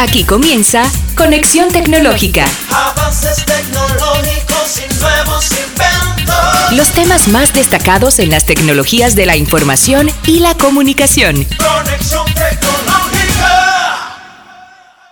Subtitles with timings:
[0.00, 0.84] Aquí comienza
[1.16, 2.46] Conexión Tecnológica.
[2.70, 6.72] Avances tecnológicos y nuevos inventos.
[6.76, 11.34] Los temas más destacados en las tecnologías de la información y la comunicación.
[11.34, 13.08] Conexión tecnológica.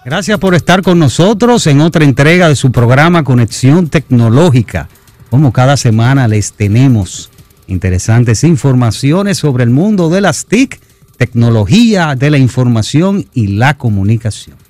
[0.05, 4.89] Gracias por estar con nosotros en otra entrega de su programa Conexión Tecnológica.
[5.31, 7.29] Como cada semana les tenemos
[7.67, 10.81] interesantes informaciones sobre el mundo de las TIC,
[11.17, 14.66] tecnología de la información y la comunicación.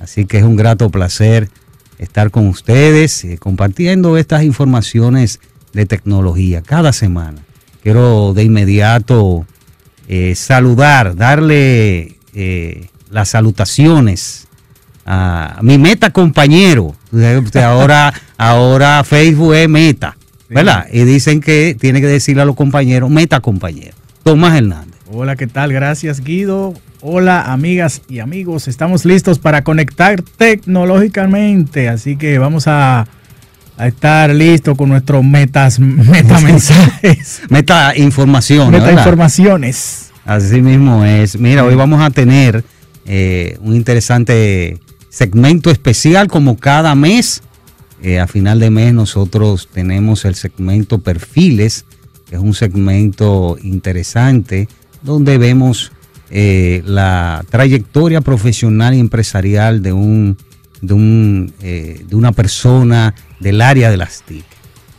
[0.00, 1.50] Así que es un grato placer
[1.98, 5.38] estar con ustedes eh, compartiendo estas informaciones
[5.74, 7.42] de tecnología cada semana.
[7.82, 9.46] Quiero de inmediato
[10.08, 14.48] eh, saludar, darle eh, las salutaciones
[15.04, 16.96] a mi meta compañero.
[17.62, 20.16] Ahora, ahora Facebook es meta,
[20.48, 20.86] ¿verdad?
[20.90, 23.94] Y dicen que tiene que decirle a los compañeros, meta compañero.
[24.22, 24.98] Tomás Hernández.
[25.12, 25.72] Hola, ¿qué tal?
[25.72, 26.74] Gracias Guido.
[27.02, 33.06] Hola amengas y amigos, estamos listos para conectar tecnológicamente, así que vamos a,
[33.78, 38.70] a estar listos con nuestros metas, meta mensajes, Meta información.
[38.70, 38.98] meta ¿verdad?
[38.98, 40.10] informaciones.
[40.26, 41.38] Así mismo es.
[41.38, 42.62] Mira, hoy vamos a tener
[43.06, 47.42] eh, un interesante segmento especial como cada mes.
[48.02, 51.86] Eh, a final de mes nosotros tenemos el segmento Perfiles,
[52.28, 54.68] que es un segmento interesante
[55.02, 55.92] donde vemos
[56.30, 60.36] eh, la trayectoria profesional y empresarial de, un,
[60.80, 64.44] de, un, eh, de una persona del área de las TIC.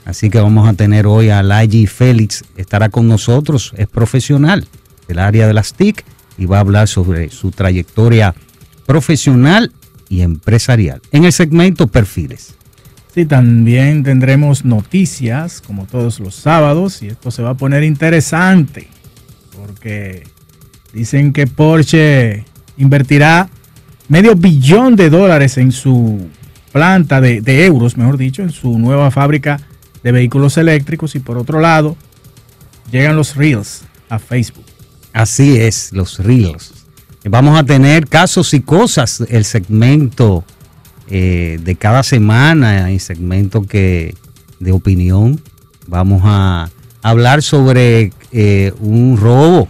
[0.03, 4.67] Así que vamos a tener hoy a Laji Félix, estará con nosotros, es profesional
[5.07, 6.03] del área de las TIC
[6.37, 8.35] y va a hablar sobre su trayectoria
[8.85, 9.71] profesional
[10.09, 12.55] y empresarial en el segmento Perfiles.
[13.13, 18.87] Sí, también tendremos noticias como todos los sábados y esto se va a poner interesante
[19.55, 20.23] porque
[20.94, 22.45] dicen que Porsche
[22.78, 23.50] invertirá
[24.08, 26.28] medio billón de dólares en su
[26.72, 29.59] planta de, euros, mejor dicho, en su nueva fábrica
[30.03, 31.95] de vehículos eléctricos y por otro lado
[32.92, 34.65] llegan los Reels a Facebook.
[35.14, 36.73] Así es, los Reels.
[37.30, 40.44] Vamos a tener casos y cosas, el segmento
[41.10, 44.15] eh, de cada semana, el segmento que,
[44.60, 45.39] de opinión.
[45.88, 46.70] Vamos a
[47.02, 49.67] hablar sobre eh, un robo,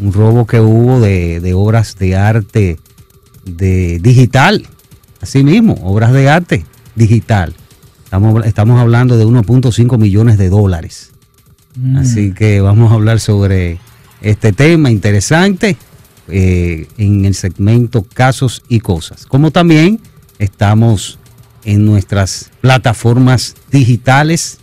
[0.00, 2.78] un robo que hubo de, de obras de arte
[3.44, 4.66] de digital.
[5.20, 6.64] Así mismo, obras de arte
[6.94, 7.54] digital.
[8.04, 11.12] Estamos, estamos hablando de 1.5 millones de dólares.
[11.96, 13.78] Así que vamos a hablar sobre
[14.20, 15.76] este tema interesante
[16.26, 19.26] eh, en el segmento Casos y Cosas.
[19.26, 20.00] Como también
[20.38, 21.18] estamos
[21.64, 24.58] en nuestras plataformas digitales.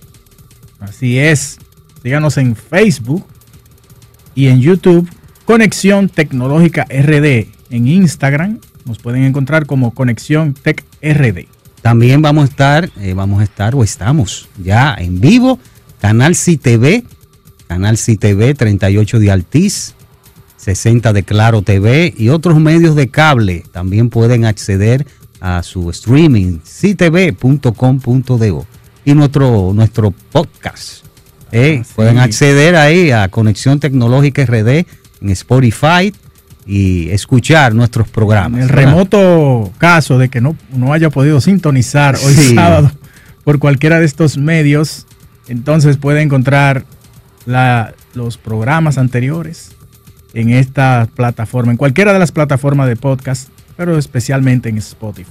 [0.80, 1.58] Así es.
[2.04, 3.26] Síganos en Facebook
[4.34, 5.08] y en YouTube.
[5.46, 7.48] Conexión Tecnológica RD.
[7.70, 11.48] En Instagram nos pueden encontrar como Conexión Tech RD.
[11.82, 15.60] También vamos a estar, eh, vamos a estar o estamos ya en vivo,
[16.02, 17.04] Canal CTV,
[17.68, 19.94] Canal CTV 38 de Altiz,
[20.58, 25.06] 60 de Claro TV y otros medios de cable también pueden acceder
[25.40, 26.58] a su streaming
[27.60, 28.66] ctv.com.do
[29.06, 31.06] y nuestro, nuestro podcast.
[31.52, 34.88] eh, Ah, Pueden acceder ahí a Conexión Tecnológica RD
[35.22, 36.14] en Spotify
[36.66, 38.60] y escuchar nuestros programas.
[38.60, 38.92] En el ¿verdad?
[38.92, 42.56] remoto caso de que no, no haya podido sintonizar hoy Sí.
[42.56, 42.92] sábado
[43.44, 45.06] por cualquiera de estos medios,
[45.48, 46.86] entonces puede encontrar
[47.46, 49.72] la- los programas anteriores
[50.34, 55.30] en esta plataforma, en cualquiera de las plataformas de podcast, pero especialmente en Spotify.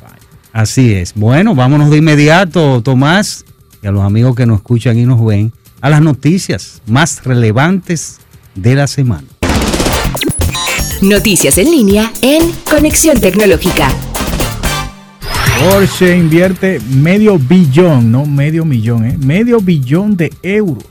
[0.53, 1.15] Así es.
[1.15, 3.45] Bueno, vámonos de inmediato, Tomás,
[3.83, 8.19] y a los amigos que nos escuchan y nos ven, a las noticias más relevantes
[8.55, 9.27] de la semana.
[11.03, 13.89] Noticias en línea en Conexión Tecnológica.
[15.61, 19.17] Porsche invierte medio billón, no medio millón, ¿eh?
[19.19, 20.85] medio billón de euros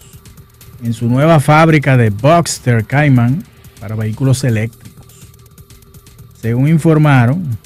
[0.84, 3.44] en su nueva fábrica de Boxster Cayman
[3.80, 5.06] para vehículos eléctricos.
[6.42, 7.58] Según informaron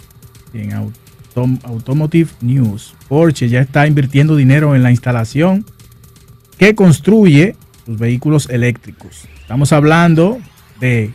[0.54, 5.66] en Autom- Automotive News, Porsche ya está invirtiendo dinero en la instalación
[6.58, 9.26] que construye sus vehículos eléctricos.
[9.42, 10.40] Estamos hablando
[10.80, 11.12] de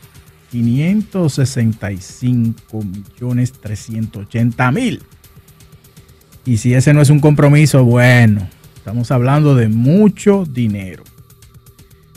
[0.52, 5.02] 565 millones 380 mil.
[6.44, 8.46] Y si ese no es un compromiso, bueno,
[8.76, 11.04] estamos hablando de mucho dinero.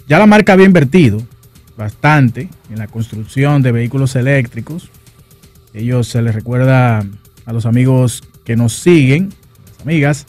[0.07, 1.23] Ya la marca había invertido
[1.77, 4.89] bastante en la construcción de vehículos eléctricos.
[5.73, 7.05] Ellos se les recuerda
[7.45, 9.29] a los amigos que nos siguen,
[9.71, 10.25] las amigas,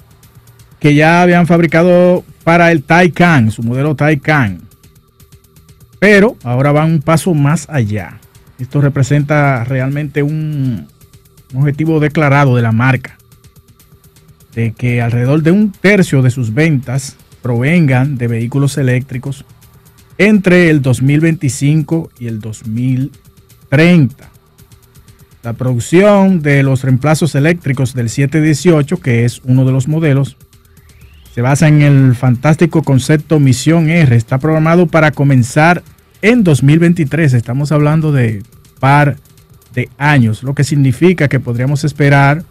[0.79, 4.66] que ya habían fabricado para el Taycan, su modelo Taycan.
[5.99, 8.21] Pero ahora van un paso más allá.
[8.59, 10.87] Esto representa realmente un,
[11.55, 13.19] objetivo declarado de la marca,
[14.55, 19.45] de que alrededor de un tercio de sus ventas provengan de vehículos eléctricos
[20.19, 24.31] entre el 2025 y el 2030.
[25.43, 30.37] La producción de los reemplazos eléctricos del 718, que es uno de los modelos,
[31.37, 34.17] se basa en el fantástico concepto Misión R.
[34.17, 35.83] Está programado para comenzar
[36.23, 37.35] en 2023.
[37.35, 38.43] Estamos hablando de
[38.81, 39.19] par
[39.75, 42.43] de años, lo que significa que podríamos esperar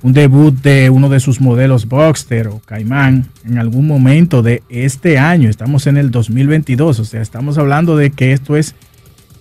[0.00, 5.18] un debut de uno de sus modelos Boxster o Caimán en algún momento de este
[5.18, 5.50] año.
[5.50, 8.74] Estamos en el 2022, o sea, estamos hablando de que esto es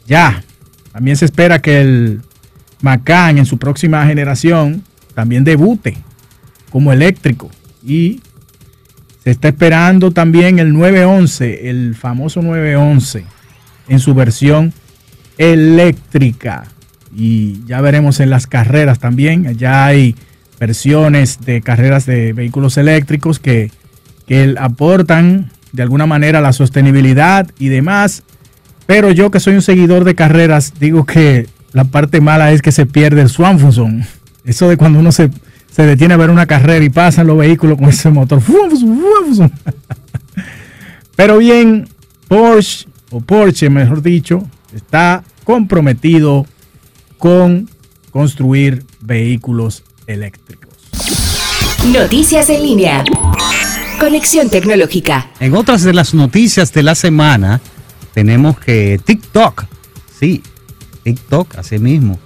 [0.05, 0.43] ya.
[0.91, 2.21] También se espera que el
[2.81, 4.83] Macan en su próxima generación
[5.15, 5.95] también debute
[6.69, 7.49] como eléctrico
[7.85, 8.19] y
[9.23, 13.23] se está esperando también el 911, el famoso 911,
[13.87, 14.73] en su versión
[15.37, 16.65] eléctrica.
[17.15, 19.57] Y ya veremos en las carreras también.
[19.57, 20.15] Ya hay
[20.59, 23.71] versiones de carreras de vehículos eléctricos que,
[24.25, 28.23] que aportan de alguna manera la sostenibilidad y demás.
[28.87, 32.71] Pero yo que soy un seguidor de carreras, digo que la parte mala es que
[32.71, 34.03] se pierde el Swanfuson.
[34.45, 35.29] Eso de cuando uno se
[35.71, 38.41] se detiene a ver una carrera y pasan los vehículos con ese motor.
[41.15, 41.87] Pero bien,
[42.27, 44.43] Porsche, o Porsche mejor dicho,
[44.75, 46.45] está comprometido
[47.17, 47.69] con
[48.11, 50.71] construir vehículos eléctricos.
[51.87, 53.03] Noticias en línea.
[53.99, 55.31] Conexión tecnológica.
[55.39, 57.61] En otras de las noticias de la semana,
[58.13, 59.65] tenemos que TikTok,
[60.19, 60.43] sí,
[61.03, 62.19] TikTok, así mismo,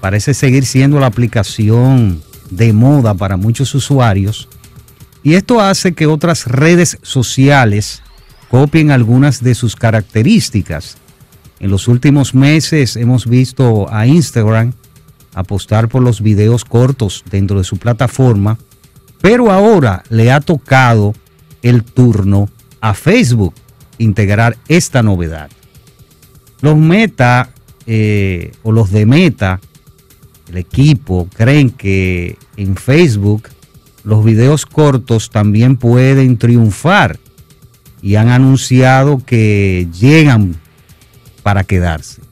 [0.00, 4.48] parece seguir siendo la aplicación de moda para muchos usuarios
[5.22, 8.02] y esto hace que otras redes sociales
[8.50, 10.96] copien algunas de sus características.
[11.60, 14.72] En los últimos meses hemos visto a Instagram
[15.34, 18.58] apostar por los videos cortos dentro de su plataforma,
[19.20, 21.14] pero ahora le ha tocado
[21.62, 22.48] el turno
[22.80, 23.54] a Facebook
[23.98, 25.50] integrar esta novedad.
[26.62, 27.50] Los Meta
[27.86, 29.60] eh, o los de Meta
[30.50, 33.48] el equipo creen que en Facebook
[34.02, 37.20] los videos cortos también pueden triunfar
[38.02, 40.56] y han anunciado que llegan
[41.44, 42.22] para quedarse.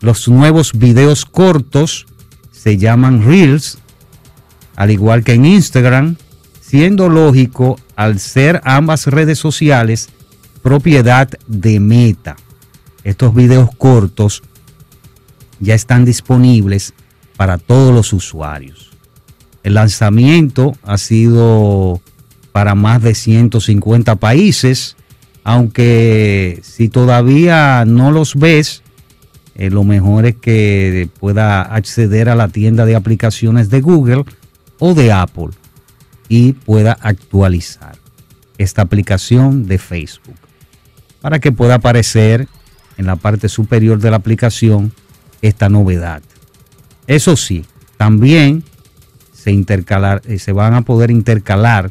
[0.00, 2.06] Los nuevos videos cortos
[2.52, 3.78] se llaman Reels,
[4.74, 6.16] al igual que en Instagram,
[6.60, 10.10] siendo lógico al ser ambas redes sociales
[10.62, 12.36] propiedad de Meta.
[13.02, 14.42] Estos videos cortos
[15.58, 16.92] ya están disponibles
[17.36, 18.90] para todos los usuarios.
[19.62, 22.00] El lanzamiento ha sido
[22.52, 24.96] para más de 150 países,
[25.44, 28.82] aunque si todavía no los ves,
[29.56, 34.24] eh, lo mejor es que pueda acceder a la tienda de aplicaciones de Google
[34.78, 35.50] o de Apple
[36.28, 37.96] y pueda actualizar
[38.58, 40.36] esta aplicación de Facebook
[41.20, 42.48] para que pueda aparecer
[42.96, 44.92] en la parte superior de la aplicación
[45.42, 46.22] esta novedad.
[47.06, 47.64] Eso sí,
[47.96, 48.64] también
[49.32, 51.90] se, intercalar, eh, se van a poder intercalar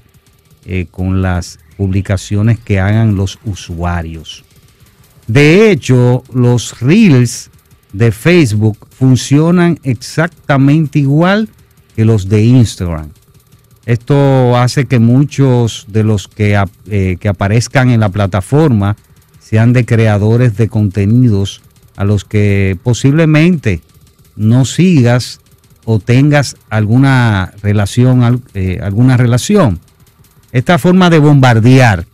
[0.66, 4.44] eh, con las publicaciones que hagan los usuarios.
[5.28, 7.50] De hecho, los reels
[7.94, 11.50] de Facebook funcionan exactamente igual
[11.96, 13.10] que los de Instagram.
[13.86, 18.98] Esto hace que muchos de los que, eh, que aparezcan en la plataforma
[19.40, 21.62] sean de creadores de contenidos
[21.96, 23.82] a los que posiblemente
[24.36, 25.40] no sigas
[25.86, 29.80] o tengas alguna relación, eh, alguna relación.
[30.52, 32.06] Esta forma de bombardear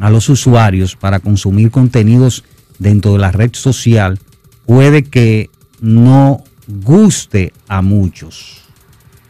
[0.00, 2.44] a los usuarios para consumir contenidos
[2.78, 4.18] dentro de la red social
[4.66, 8.62] puede que no guste a muchos.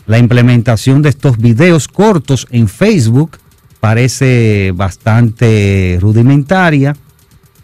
[0.06, 3.38] La implementación de estos videos cortos en Facebook
[3.80, 6.96] parece bastante rudimentaria,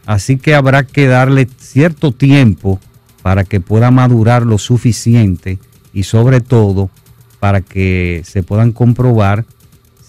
[0.06, 2.80] así que habrá que darle cierto tiempo
[3.22, 5.58] para que pueda madurar lo suficiente
[5.92, 6.90] y sobre todo
[7.38, 9.44] para que se puedan comprobar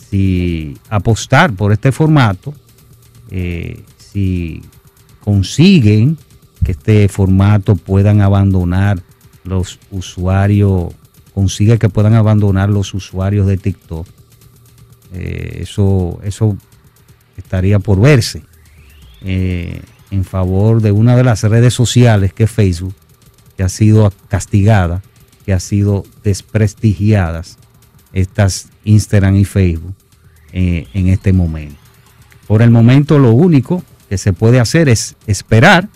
[0.10, 2.54] si apostar por este formato,
[3.30, 4.62] eh, si
[5.22, 6.18] consiguen
[6.64, 9.02] que este formato puedan abandonar
[9.44, 10.94] los usuarios,
[11.34, 14.06] consigue que puedan abandonar los usuarios de TikTok.
[15.14, 16.58] Eh, eso, eso
[17.38, 18.44] estaría por verse
[19.22, 22.94] eh, en favor de una de las redes sociales que es Facebook,
[23.64, 25.02] ha sido castigada,
[25.46, 27.58] que ha sido desprestigiadas
[28.14, 29.96] estas Instagram y Facebook
[30.54, 31.76] eh, en este momento.
[32.48, 35.88] Por el momento lo único que se puede hacer es esperar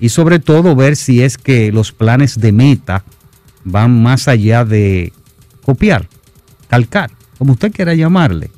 [0.00, 3.04] y sobre todo ver si es que los planes de meta
[3.64, 5.12] van más allá de
[5.64, 6.08] copiar,
[6.68, 8.50] calcar, como usted quiera llamarle,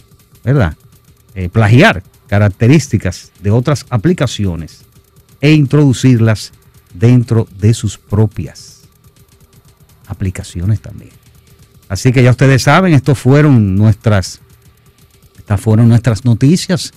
[0.43, 0.77] ¿verdad?
[1.35, 4.85] Eh, plagiar características de otras aplicaciones
[5.41, 6.53] e introducirlas
[6.95, 8.83] dentro de sus propias
[10.07, 11.11] aplicaciones también.
[11.89, 14.41] Así que ya ustedes saben, estos fueron nuestras,
[15.37, 16.93] estas fueron nuestras noticias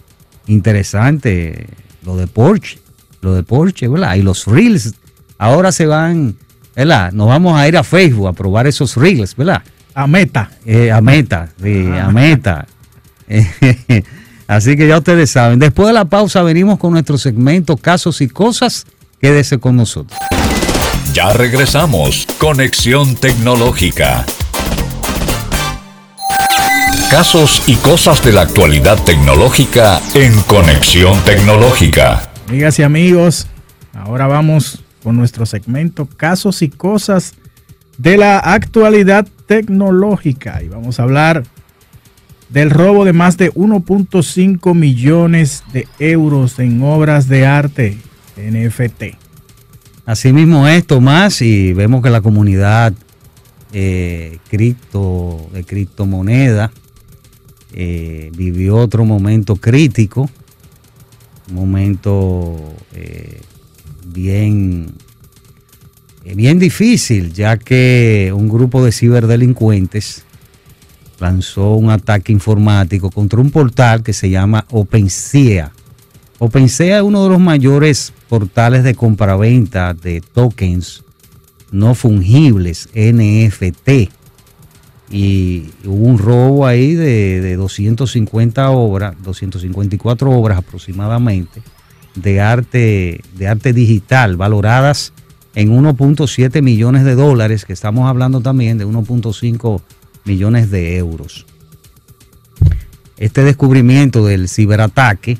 [0.47, 1.67] interesantes,
[2.03, 2.79] lo de Porsche,
[3.21, 4.15] lo de Porsche, ¿verdad?
[4.15, 4.95] Y los reels,
[5.37, 6.37] ahora se van,
[6.75, 7.11] ¿verdad?
[7.11, 9.61] Nos vamos a ir a Facebook a probar esos reels, ¿verdad?
[9.93, 10.51] A meta.
[10.65, 12.65] Eh, a meta, sí, a meta.
[14.47, 15.59] Así que ya ustedes saben.
[15.59, 18.85] Después de la pausa venimos con nuestro segmento Casos y Cosas.
[19.19, 20.19] Quédese con nosotros.
[21.11, 22.27] Ya regresamos.
[22.37, 24.23] Conexión Tecnológica.
[27.09, 32.29] Casos y cosas de la actualidad tecnológica en Conexión Tecnológica.
[32.47, 33.47] Amigas y amigos,
[33.93, 37.33] ahora vamos con nuestro segmento Casos y Cosas
[37.97, 40.61] de la actualidad tecnológica.
[40.61, 41.43] Y vamos a hablar
[42.49, 47.97] del robo de más de 1.5 millones de euros en obras de arte
[48.37, 49.17] NFT.
[50.05, 52.93] Asimismo esto más y vemos que la comunidad
[53.73, 56.71] eh, cripto, de criptomoneda
[57.73, 60.29] eh, vivió otro momento crítico,
[61.49, 62.55] un momento
[62.93, 63.41] eh,
[64.05, 64.93] bien,
[66.35, 70.23] bien difícil, ya que un grupo de ciberdelincuentes
[71.19, 75.73] lanzó un ataque informático contra un portal que se llama OpenSea.
[76.39, 81.03] OpenSea es uno de los mayores portales de compraventa de tokens
[81.71, 84.11] no fungibles, NFT.
[85.09, 91.61] Y hubo un robo ahí de, de 250 obras, 254 obras aproximadamente,
[92.15, 95.13] de arte, de arte digital, valoradas
[95.55, 99.81] en 1.7 millones de dólares, que estamos hablando también de 1.5
[100.25, 101.45] millones de euros.
[103.17, 105.39] Este descubrimiento del ciberataque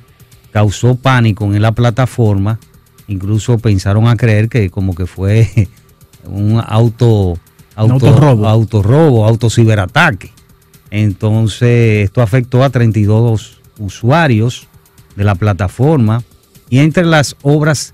[0.51, 2.60] causó pánico en la plataforma,
[3.08, 5.70] incluso pensaron a creer que como que fue
[6.26, 7.38] un auto,
[7.76, 8.48] auto autorrobo.
[8.48, 10.32] autorrobo, autociberataque.
[10.92, 14.68] Entonces, esto afectó a 32 usuarios
[15.16, 16.24] de la plataforma
[16.70, 17.94] y entre las obras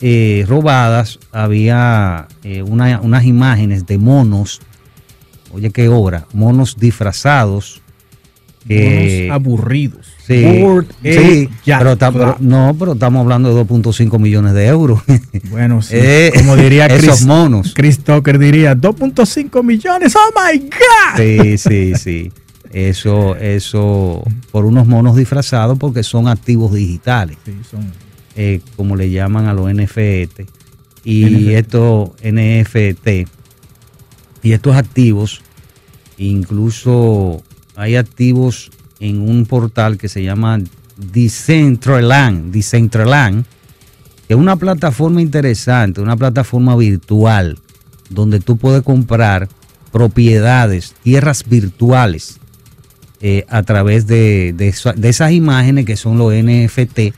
[0.00, 4.60] eh, robadas había eh, una- unas imágenes de monos,
[5.52, 7.80] oye qué obra, monos disfrazados.
[8.68, 10.06] Unos aburridos.
[10.26, 10.44] Sí,
[11.02, 15.00] sí, pero, no, pero estamos hablando de 2.5 millones de euros.
[15.50, 15.94] Bueno, sí.
[15.96, 17.72] Eh, como diría esos Chris, monos.
[17.74, 20.14] Chris Tucker diría 2.5 millones.
[20.14, 21.16] ¡Oh my God!
[21.16, 22.32] Sí, sí, sí.
[22.70, 24.22] Eso, eso,
[24.52, 27.90] por unos monos disfrazados porque son activos digitales, Sí, son-
[28.36, 30.40] eh, como le llaman a los NFT.
[31.04, 31.48] Y NFT.
[31.56, 33.08] estos NFT,
[34.42, 35.40] y estos activos,
[36.18, 37.42] incluso
[37.78, 40.58] hay activos en un portal que se llama
[40.96, 43.44] Decentraland, Decentraland,
[44.26, 47.56] que es una plataforma interesante, una plataforma virtual,
[48.10, 49.48] donde tú puedes comprar
[49.92, 52.40] propiedades, tierras virtuales,
[53.20, 57.14] eh, a través de, de de esas imágenes que son los NFT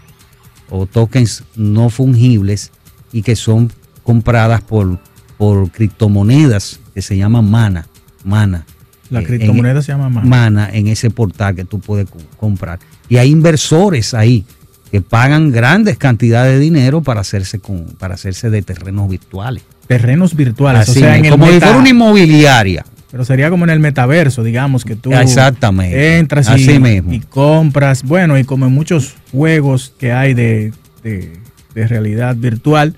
[0.68, 2.70] o tokens no fungibles
[3.12, 4.98] y que son compradas por,
[5.38, 7.86] por criptomonedas que se llaman mana.
[8.24, 8.66] Mana.
[9.10, 10.26] La Eh, criptomoneda se llama Mana.
[10.26, 12.78] Mana en ese portal que tú puedes co- comprar.
[13.08, 14.44] Y hay inversores ahí
[14.90, 19.62] que pagan grandes cantidades de dinero para hacerse con, para hacerse de terrenos virtuales.
[19.86, 20.82] Terrenos virtuales.
[20.88, 22.84] Así, o sea, en el como si meta- fuera una inmobiliaria.
[23.10, 26.18] Pero sería como en el metaverso, digamos, que tú Exactamente.
[26.18, 27.12] entras y, Así mismo.
[27.12, 28.04] y compras.
[28.04, 31.32] Bueno, y como en muchos juegos que hay de, de-
[31.74, 32.94] de realidad virtual,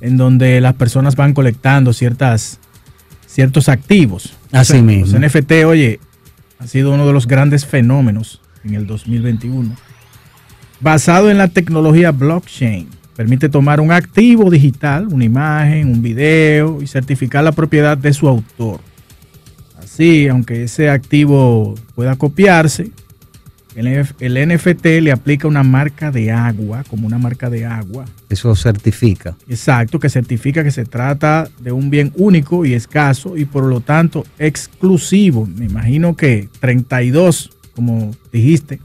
[0.00, 2.60] en donde las personas van colectando ciertas,
[3.26, 4.34] ciertos activos.
[4.52, 5.06] Así Los- mismo.
[5.06, 6.00] Los NFT, oye,
[6.58, 9.74] ha sido uno de los grandes fenómenos en el 2021.
[10.80, 16.86] Basado en la tecnología blockchain, permite tomar un activo digital, una imagen, un video y
[16.86, 18.80] certificar la propiedad de su autor.
[19.78, 22.90] Así, aunque ese activo pueda copiarse,
[23.76, 28.06] el, NF el NFT le aplica una marca de agua, como una marca de agua,
[28.28, 29.36] Eso certifica.
[29.48, 33.80] exacto, que certifica que se trata de un bien único y escaso y por lo
[33.80, 35.46] tanto exclusivo.
[35.56, 38.80] Me imagino que 32, como dijiste,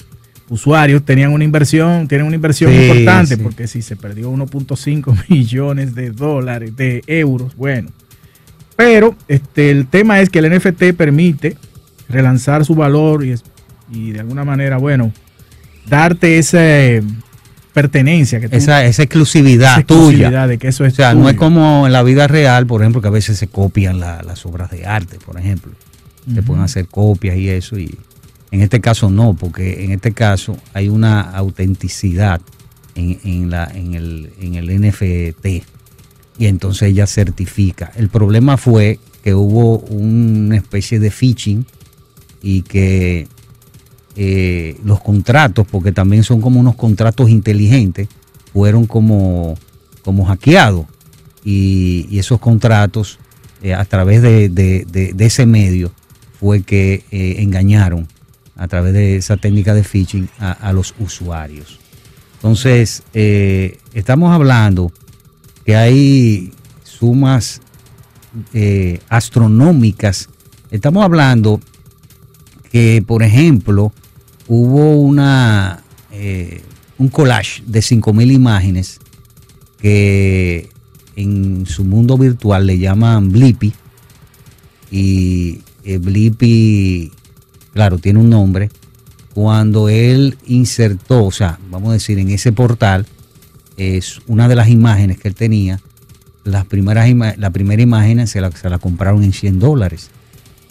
[0.49, 3.41] usuarios tenían una inversión, tienen una inversión Sí, importante, sí.
[3.41, 7.89] porque si se perdió 1.5 millones de dólares, de euros, bueno.
[8.75, 11.55] Pero este, el tema es que el NFT permite
[12.09, 13.43] relanzar su valor y, es-
[13.91, 15.11] y de alguna manera, bueno,
[15.87, 17.03] darte ese,
[17.73, 20.01] pertenencia, que tú- esa, esa exclusividad esa tuya.
[20.01, 22.81] exclusividad de que eso es O sea, no es como en la vida real, por
[22.81, 25.71] ejemplo, que a veces se copian la- las obras de arte, por ejemplo.
[26.33, 27.79] Se pueden hacer copias y eso.
[27.79, 27.97] Y
[28.51, 32.41] en este caso no, porque en este caso hay una autenticidad
[32.93, 35.45] en, en la, en, el, en el NFT.
[36.37, 37.91] Y entonces ella certifica.
[37.95, 41.65] El problema fue que hubo una especie de phishing
[42.43, 43.27] y que
[44.15, 48.09] eh, los contratos, porque también son como unos contratos inteligentes,
[48.51, 49.57] fueron como,
[50.03, 50.85] como hackeados.
[51.45, 53.19] Y, esos contratos,
[53.63, 55.93] eh, a través de, ese medio,
[56.39, 58.07] fue que eh, engañaron
[58.55, 61.79] a través de esa técnica de phishing a, los usuarios.
[62.35, 64.91] Entonces, estamos hablando
[65.65, 66.51] que hay
[66.83, 67.61] sumas
[69.09, 70.29] astronómicas.
[70.69, 71.59] Estamos hablando
[72.71, 73.91] que, por ejemplo,
[74.47, 76.61] hubo una eh,
[76.97, 78.99] un collage de 5.000 imágenes
[79.81, 80.69] que
[81.15, 83.73] en su mundo virtual le llaman Blippi.
[84.91, 87.11] Y eh, Blippi,
[87.73, 88.69] claro, tiene un nombre.
[89.33, 93.07] Cuando él insertó, o sea, vamos a decir, en ese portal,
[93.77, 95.79] es una de las imágenes que él tenía,
[96.43, 100.11] las primeras la primera imagen se la, se la compraron en 100 dólares.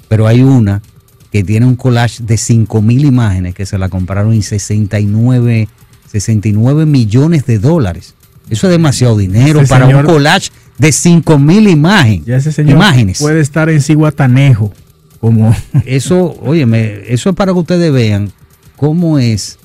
[0.09, 0.83] Pero hay una
[1.31, 5.69] que tiene un collage de 5 mil imágenes que se la compraron en 69,
[6.11, 8.15] 69 millones de dólares.
[8.49, 12.25] Eso es demasiado dinero Ese para señor- un collage de 5 mil imágenes.
[12.27, 13.19] Ya ese señor imágenes.
[13.21, 14.73] puede estar en Ciguatanejo,
[15.21, 15.55] como
[15.87, 18.33] Eso, óyeme, eso es para que ustedes vean
[18.77, 19.59] cómo es,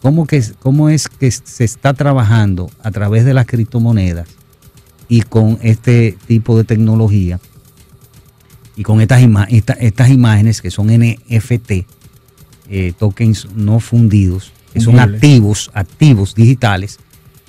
[0.00, 4.28] cómo que, cómo es que se está trabajando a través de las criptomonedas
[5.08, 7.38] y con este tipo de tecnología
[8.76, 11.86] y con estas, esta- estas imágenes que son NFT,
[12.68, 16.98] eh, tokens no fundidos, que son activos, activos digitales,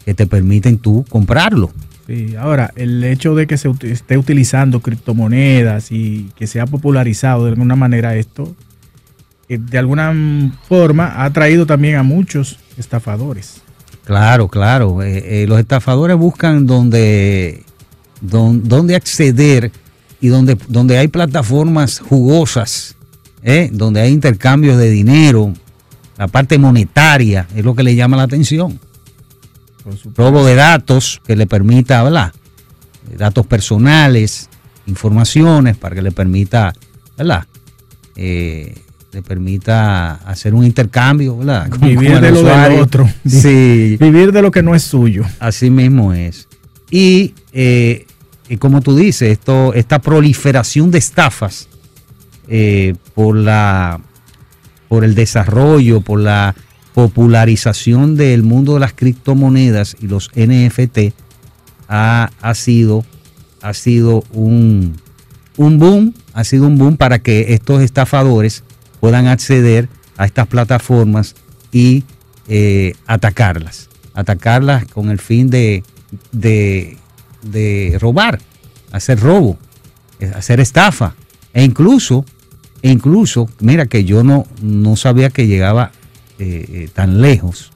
[0.06, 1.72] que te permiten tú comprarlo.
[2.08, 7.46] Sí, ahora, el hecho de que se esté utilizando criptomonedas y que se ha popularizado
[7.46, 8.54] de alguna manera esto,
[9.48, 13.62] eh, de alguna forma ha traído también a muchos estafadores.
[14.04, 15.02] Claro, claro.
[15.02, 17.64] eh, eh, los estafadores buscan donde,
[18.20, 19.72] don- donde acceder
[20.24, 22.96] y donde, donde hay plataformas jugosas,
[23.44, 23.70] ¿eh?
[23.74, 25.54] donde hay intercambios de dinero,
[26.18, 28.80] la parte monetaria es lo que le llama la atención.
[30.16, 32.32] Robo de datos que le permita hablar,
[33.18, 34.50] datos personales,
[34.88, 36.74] informaciones para que le permita,
[37.18, 37.46] ¿verdad?
[38.16, 38.74] Eh,
[39.12, 41.70] le permita hacer un intercambio, ¿verdad?
[41.70, 43.10] Con- Vivir con de lo del otro.
[43.28, 45.26] Sí, Vivir de lo que no es suyo.
[45.42, 46.48] Así mismo es.
[46.90, 48.06] Y, eh,
[48.54, 51.68] y como tú dices, esto, esta proliferación de estafas
[52.48, 54.00] eh, por la
[54.88, 56.54] por el desarrollo, por la
[56.94, 61.16] popularización del mundo de las criptomonedas y los NFT
[61.88, 63.04] ha, sido,
[63.64, 64.98] ha sido un,
[65.58, 68.64] un boom, ha sido un boom para que estos estafadores
[69.00, 71.34] puedan acceder a estas plataformas
[71.72, 72.04] y
[72.48, 75.84] eh, atacarlas, atacarlas con el fin de,
[77.44, 78.40] de robar,
[78.92, 79.58] hacer robo,
[80.20, 81.16] eh, hacer estafa,
[81.54, 82.26] e incluso,
[82.82, 85.92] e incluso, mira que yo no, no sabía que llegaba
[86.40, 87.72] eh, eh, tan lejos,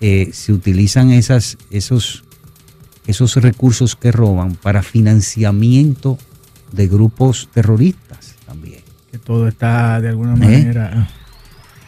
[0.00, 2.24] eh, se utilizan esas, esos,
[3.06, 6.16] esos recursos que roban para financiamiento
[6.72, 8.80] de grupos terroristas también.
[9.10, 11.08] Que todo está de alguna manera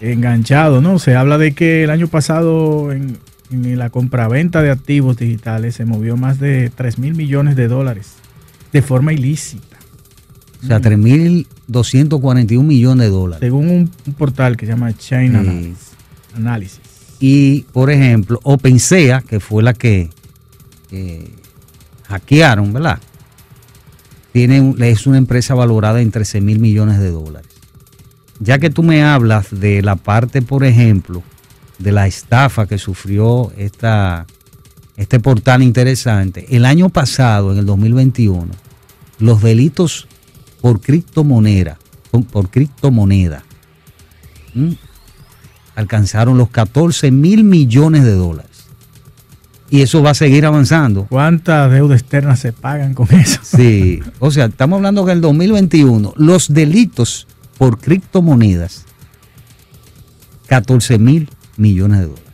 [0.00, 0.98] enganchado, ¿no?
[0.98, 3.16] Se habla de que el año pasado en,
[3.52, 8.14] en la compraventa de activos digitales se movió más de 3 mil millones de dólares
[8.72, 9.76] de forma ilícita.
[10.62, 13.40] O sea, 3.241 millones de dólares.
[13.40, 15.74] Según un, un portal que se llama Chain Sí.
[16.36, 16.80] Analysis.
[17.20, 20.10] Y, por ejemplo, OpenSea, que fue la que
[20.90, 21.30] eh,
[22.08, 22.98] hackearon, ¿verdad?
[24.32, 27.50] Tiene, es una empresa valorada en 13 mil millones de dólares.
[28.40, 31.22] Ya que tú me hablas de la parte, por ejemplo,
[31.82, 34.26] de la estafa que sufrió esta,
[34.96, 38.48] este portal interesante, el año pasado, en el 2021,
[39.18, 40.06] los delitos
[40.60, 41.78] por criptomoneda,
[42.10, 43.44] por, por criptomoneda,
[44.54, 44.76] ¿m?
[45.74, 48.50] alcanzaron los 14 mil millones de dólares.
[49.70, 51.06] Y eso va a seguir avanzando.
[51.08, 53.40] ¿Cuántas deudas externas se pagan con eso?
[53.42, 58.84] Sí, o sea, estamos hablando que en el 2021 los delitos por criptomonedas,
[60.46, 61.30] 14 mil
[61.62, 62.24] millones de dólares.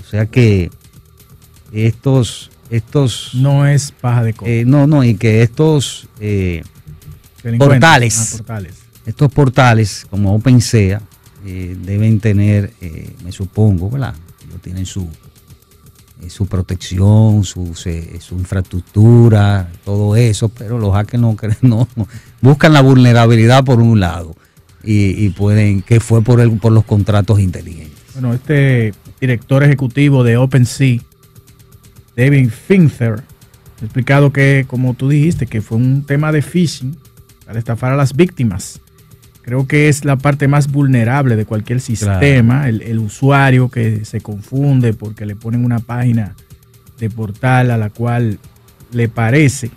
[0.00, 0.70] O sea que
[1.72, 4.50] estos, estos, No es paja de coco.
[4.50, 6.62] eh, no, no, y que estos, eh,
[7.58, 8.18] portales.
[8.34, 8.74] Ah, portales.
[9.06, 11.00] estos portales como OpenSea
[11.46, 14.14] eh, deben tener, eh, me supongo, ¿verdad?
[14.46, 15.08] Ellos tienen su,
[16.28, 21.22] su protección, su, su infraestructura, todo eso, pero los hackers
[21.62, 22.08] no, no
[22.40, 24.36] buscan la vulnerabilidad por un lado
[24.84, 28.01] y, y pueden, que fue por, el, por los contratos inteligentes.
[28.14, 31.00] Bueno, este director ejecutivo de OpenSea,
[32.16, 33.22] David Fincher,
[33.80, 36.96] ha explicado que, como tú dijiste, que fue un tema de phishing
[37.46, 38.80] para estafar a las víctimas.
[39.42, 44.20] Creo que es la parte más vulnerable de cualquier sistema, el, el usuario que se
[44.20, 46.36] confunde porque le ponen una página
[46.98, 48.38] de portal a la cual
[48.92, 49.70] le parece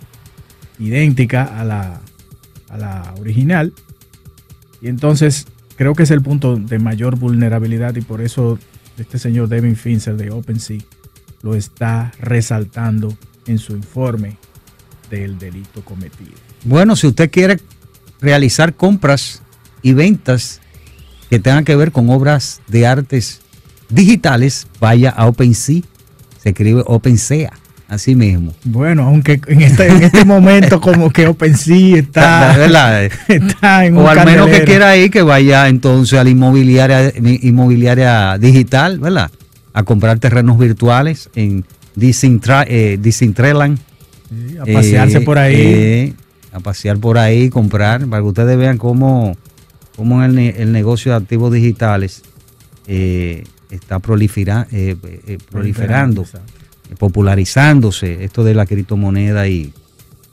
[0.78, 2.00] idéntica a la,
[2.68, 3.72] a la original.
[4.80, 5.46] Y entonces
[5.76, 8.58] creo que es el punto de mayor vulnerabilidad y por eso
[8.98, 10.80] este señor Devin Fincher de OpenSea
[11.42, 14.36] lo está resaltando en su informe
[15.10, 16.32] del delito cometido.
[16.64, 17.60] Bueno, si usted quiere
[18.20, 19.42] realizar compras
[19.82, 20.60] y ventas
[21.30, 23.40] que tengan que ver con obras de artes
[23.88, 25.82] digitales, vaya a OpenSea.
[26.42, 27.52] Se escribe OpenSea,
[27.88, 28.52] así mismo.
[28.64, 33.04] Bueno, aunque en este, en este momento como que OpenSea está, ¿Verdad?
[33.28, 37.12] está en un O al menos que quiera ir, que vaya entonces a la inmobiliaria,
[37.42, 39.30] inmobiliaria digital, ¿verdad?
[39.72, 43.78] A comprar terrenos virtuales en Disintra, eh, Disintreland.
[44.28, 45.54] Sí, a pasearse Eh, por ahí.
[45.56, 46.12] eh,
[46.52, 49.36] a pasear por ahí, comprar, para que ustedes vean cómo,
[49.94, 52.22] cómo el, el negocio de activos digitales
[53.70, 54.66] está prolifera-
[55.50, 56.52] proliferando, Exacto.
[56.98, 59.72] Popularizándose esto de la criptomoneda y,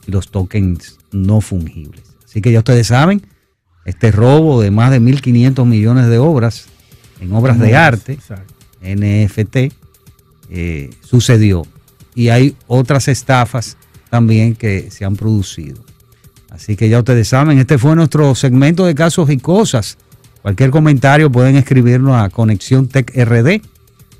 [0.08, 2.04] y los tokens no fungibles.
[2.26, 3.22] Así que ya ustedes saben,
[3.86, 6.66] este robo de más de 1.500 millones de obras
[7.20, 8.54] en obras de arte, Exacto.
[8.82, 9.74] NFT
[10.50, 11.66] eh, sucedió.
[12.16, 13.78] Y hay otras estafas
[14.10, 15.84] también que se han producido.
[16.50, 19.98] Así que ya ustedes saben, este fue nuestro segmento de casos y cosas.
[20.42, 23.62] Cualquier comentario pueden escribirnos a Conexión Tech RD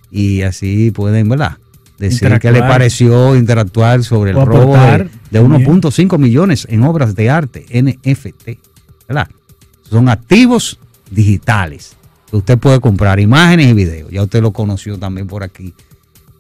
[0.10, 1.58] y así pueden, ¿verdad?
[2.04, 5.66] Decir qué les pareció interactuar sobre el robo de, aportar de también.
[5.66, 8.60] 1.5 millones en obras de arte, NFT,
[9.08, 9.30] ¿verdad?
[9.90, 11.96] Son activos digitales
[12.30, 14.12] que usted puede comprar imágenes y videos.
[14.12, 15.74] Ya usted lo conoció también por aquí,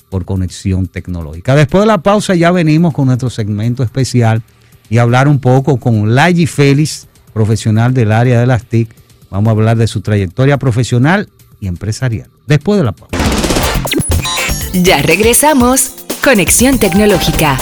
[0.10, 1.56] por conexión tecnológica.
[1.56, 4.44] Después de la pausa ya venimos con nuestro segmento especial
[4.90, 8.94] y hablar un poco con Layi Félix, profesional del área de las TIC.
[9.30, 11.30] Vamos a hablar de su trayectoria profesional
[11.62, 12.28] y empresarial.
[12.48, 13.23] Después de la pausa.
[14.74, 15.94] Ya regresamos.
[16.24, 17.58] Conexión Tecnológica.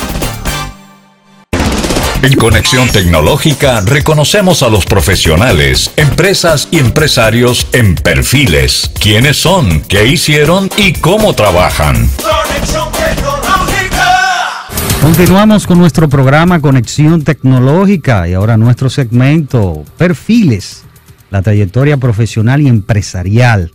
[2.21, 8.91] En Conexión Tecnológica reconocemos a los profesionales, empresas y empresarios en perfiles.
[8.97, 9.82] ¿Quiénes son?
[9.82, 10.69] ¿Qué hicieron?
[10.78, 12.08] ¿Y cómo trabajan?
[12.21, 14.67] Conexión tecnológica.
[15.02, 20.84] Continuamos con nuestro programa Conexión Tecnológica y ahora nuestro segmento Perfiles,
[21.30, 23.71] la trayectoria profesional y empresarial.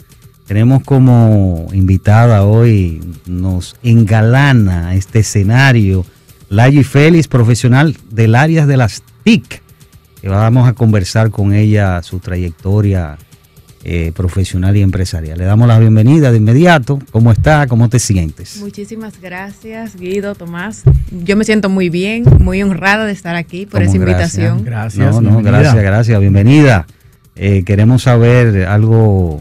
[0.47, 6.07] Tenemos como invitada hoy, nos engalana este escenario,
[6.49, 9.63] Layi Félix, profesional del área de las TIC,
[10.21, 13.19] que vamos a conversar con ella su trayectoria
[13.89, 15.39] eh, profesional y empresarial.
[15.39, 16.99] Le damos la bienvenida de inmediato.
[17.13, 17.69] ¿Cómo está?
[17.69, 18.59] ¿Cómo te sientes?
[18.61, 20.83] Muchísimas gracias, Guido, Tomás.
[21.13, 24.35] Yo me siento muy bien, muy honrada de estar aquí por esa gracias.
[24.35, 24.65] invitación.
[24.65, 25.15] Gracias.
[25.15, 25.59] No, no, bienvenida.
[25.61, 26.87] gracias, gracias, bienvenida.
[27.37, 29.41] Eh, queremos saber algo,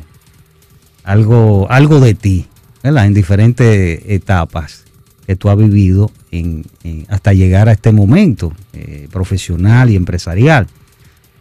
[1.05, 2.45] algo, algo de ti,
[2.83, 3.05] ¿verdad?
[3.05, 4.83] En diferentes etapas
[5.25, 10.67] que tú has vivido en, en- hasta llegar a este momento eh, profesional y empresarial.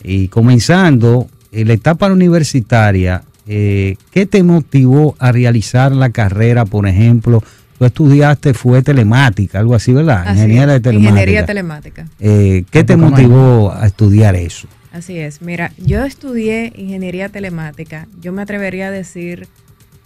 [0.02, 6.86] Y comenzando en la etapa universitaria, eh, ¿qué te motivó a realizar la carrera, por
[6.86, 7.42] ejemplo?
[7.78, 10.22] Tú estudiaste, fue telemática, algo así, ¿verdad?
[10.26, 11.10] Así Ingeniería de telemática.
[11.10, 12.06] Ingeniería telemática.
[12.20, 14.68] Eh, ¿Qué te motivó a estudiar eso?
[14.94, 15.42] Así es.
[15.42, 18.06] Mira, yo estudié ingeniería telemática.
[18.20, 19.48] Yo me atrevería a decir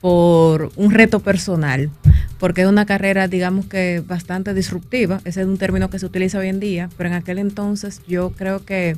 [0.00, 1.90] por un reto personal,
[2.38, 5.20] porque es una carrera, digamos que bastante disruptiva.
[5.26, 8.30] Ese es un término que se utiliza hoy en día, pero en aquel entonces yo
[8.30, 8.96] creo que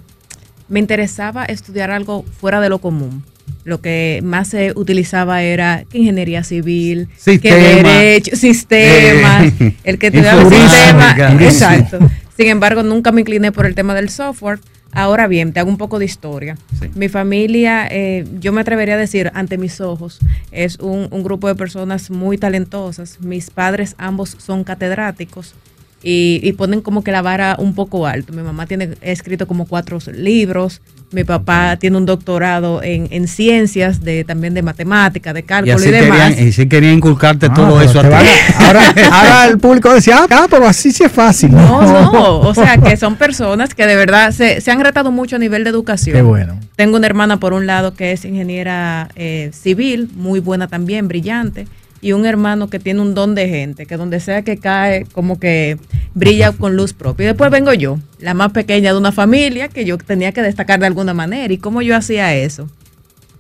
[0.68, 3.24] me interesaba estudiar algo fuera de lo común.
[3.64, 7.56] Lo que más se utilizaba era que ingeniería civil, Sistema.
[7.56, 11.30] que derecho, sistemas, Eh, el que estudiaba informática.
[11.30, 11.98] sistema, exacto.
[12.36, 14.60] Sin embargo, nunca me incliné por el tema del software.
[14.92, 16.56] Ahora bien, te hago un poco de historia.
[16.78, 16.90] Sí.
[16.94, 20.18] Mi familia, eh, yo me atrevería a decir, ante mis ojos,
[20.50, 23.20] es un, un grupo de personas muy talentosas.
[23.20, 25.54] Mis padres ambos son catedráticos
[26.02, 28.32] y, y ponen como que la vara un poco alto.
[28.32, 30.80] Mi mamá tiene escrito como cuatro libros.
[31.12, 35.72] Mi papá tiene un doctorado en, en ciencias, de, también de matemática, de Y cálculo
[35.72, 36.28] y, así demás.
[36.30, 38.14] querían, y sí querían inculcarte Ah, todo eso a te ti.
[38.14, 41.50] van a- ahora, ahora el público decía, ah, pero así sí es fácil.
[41.50, 45.34] No, no, o sea que son personas que de verdad se, se han retado mucho
[45.34, 46.14] a nivel de educación.
[46.14, 46.60] Qué bueno.
[46.76, 51.66] Tengo una hermana por un lado que es ingeniera eh, civil, muy buena también, brillante.
[52.02, 55.38] Y un hermano que tiene un don de gente, que donde sea que cae, como
[55.38, 55.76] que
[56.14, 57.24] brilla con luz propia.
[57.24, 60.80] Y después vengo yo, la más pequeña de una familia, que yo tenía que destacar
[60.80, 61.52] de alguna manera.
[61.52, 62.68] ¿Y cómo yo hacía eso?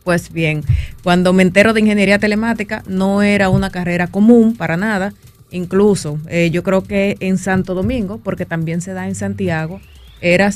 [0.04, 0.62] Pues bien,
[1.02, 5.12] cuando me entero de ingeniería telemática, no era una carrera común para nada.
[5.50, 9.80] Incluso eh, yo creo que en Santo Domingo, porque también se da en Santiago,
[10.20, 10.50] era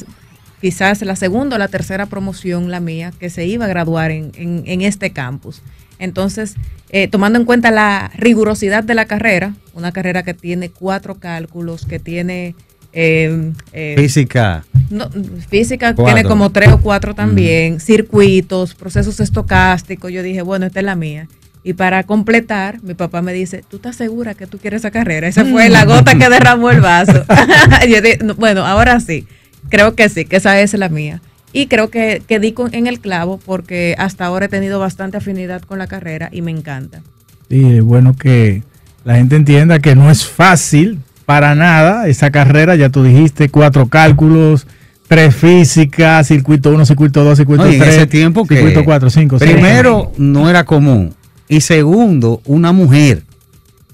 [0.61, 4.31] quizás la segunda o la tercera promoción la mía que se iba a graduar en,
[4.37, 5.63] en- en este campus.
[5.99, 6.55] Entonces,
[6.91, 11.87] eh, tomando en cuenta la rigurosidad de la carrera, una carrera que tiene cuatro cálculos,
[11.87, 12.55] que tiene
[12.93, 14.65] eh, eh, Física.
[14.91, 15.11] no,
[15.49, 16.05] física Cuatro.
[16.15, 20.13] tiene como tres o cuatro también, circuitos, procesos estocásticos.
[20.13, 21.27] Yo dije, bueno, esta es la mía.
[21.65, 25.27] Y para completar, mi papá me dice, ¿tú estás segura que tú quieres esa carrera?
[25.27, 27.25] Esa fue la gota que derramó el vaso.
[27.89, 29.27] Yo dije, "No, bueno, ahora sí,
[29.71, 31.21] creo que sí, que esa es la mía.
[31.55, 35.17] Y creo que, que di con- en el clavo porque hasta ahora he tenido bastante
[35.17, 37.01] afinidad con la carrera y me encanta.
[37.49, 38.63] Sí, es bueno que
[39.05, 42.75] la gente entienda que no es fácil para nada esa carrera.
[42.75, 44.67] Ya tú dijiste cuatro cálculos,
[45.07, 47.79] tres físicas, circuito 1, circuito 2, circuito No, 3.
[47.81, 51.15] y en ese tiempo que circuito 4, 5, primero no era común
[51.49, 53.23] y segundo una mujer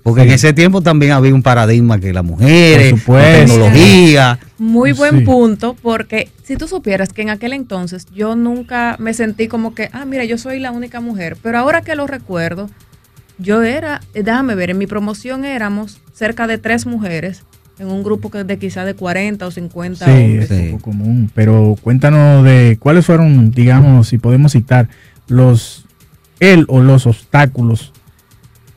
[0.02, 0.28] porque Sí.
[0.28, 5.24] en ese tiempo también había un paradigma que las mujeres la tecnología Muy buen Sí.
[5.24, 9.88] punto, porque si tú supieras que en aquel entonces yo nunca me sentí como que,
[9.92, 12.68] ah, mira, yo soy la única mujer, pero ahora que lo recuerdo,
[13.38, 17.42] yo era, déjame ver, en mi promoción éramos cerca de tres mujeres
[17.78, 20.50] en un grupo que de quizá de 40 o 50 Sí, hombres.
[20.50, 20.68] es Sí.
[20.72, 21.30] poco común.
[21.34, 24.88] Pero cuéntanos de cuáles fueron, digamos, si podemos citar,
[25.28, 25.86] los,
[26.40, 27.92] el o los obstáculos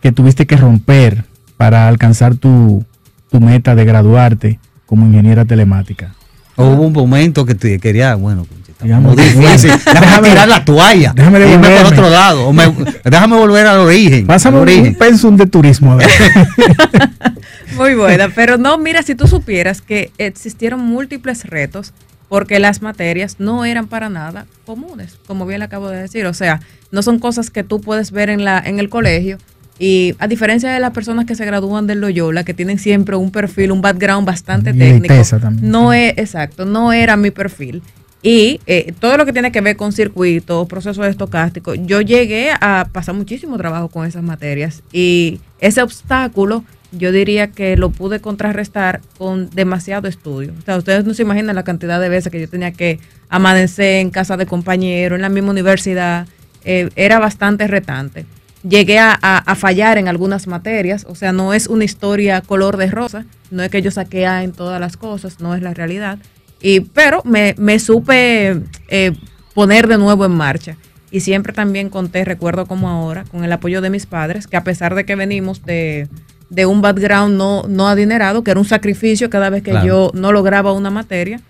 [0.03, 1.23] que tuviste que romper
[1.57, 2.85] para alcanzar tu,
[3.31, 6.13] tu meta de graduarte como ingeniera telemática.
[6.57, 8.45] o hubo un momento que te quería bueno
[8.81, 12.67] Digamos, difícil déjame déjame- tirar la toalla déjame irme por otro lado o me-
[13.05, 14.87] déjame volver al origen Pásame al origen.
[14.87, 15.93] un pensum de turismo.
[15.93, 16.09] a ver.
[17.77, 21.93] Muy buena, pero no, mira, si tú supieras que existieron múltiples retos
[22.29, 26.33] porque las materias no eran para nada comunes, como bien le acabo de decir, o
[26.33, 26.59] sea,
[26.91, 29.37] no son cosas que tú puedes ver en la en el colegio
[29.79, 33.31] y a diferencia de las personas que se gradúan del Loyola, que tienen siempre un
[33.31, 35.97] perfil, un background bastante Y técnico, también, no sí.
[35.97, 37.81] es exacto, no era mi perfil.
[38.21, 42.87] Y eh, todo lo que tiene que ver con circuitos, procesos estocásticos, yo llegué a
[42.91, 49.01] pasar muchísimo trabajo con esas materias y ese obstáculo yo diría que lo pude contrarrestar
[49.17, 50.53] con demasiado estudio.
[50.57, 53.99] O sea, ustedes no se imaginan la cantidad de veces que yo tenía que amanecer
[53.99, 56.27] en casa de compañeros, en la misma universidad,
[56.63, 58.25] eh, era bastante retante.
[58.67, 62.77] Llegué a, a- a fallar en algunas materias, o sea, no es una historia color
[62.77, 65.73] de rosa, no es que yo saqué A en todas las cosas, no es la
[65.73, 66.17] realidad.
[66.61, 69.11] Y, pero me, me supe eh,
[69.53, 70.77] poner de nuevo en marcha.
[71.11, 74.63] Y siempre también conté, recuerdo como ahora, con el apoyo de mis padres, que a
[74.63, 76.07] pesar de que venimos de,
[76.49, 79.85] de un background no, no adinerado, que era un sacrificio cada vez que Claro.
[79.85, 81.41] yo no lograba una materia,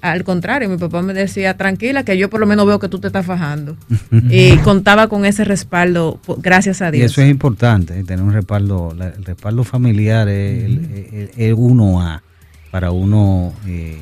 [0.00, 2.98] al contrario, mi papá me decía, tranquila, que yo por lo menos veo que tú
[2.98, 3.76] te estás fajando.
[4.30, 7.12] y contaba con ese respaldo, gracias a Y Dios.
[7.12, 10.72] eso es importante, eh, tener un respaldo, el respaldo familiar es el,
[11.12, 12.22] el- el uno A
[12.70, 13.98] para uno eh,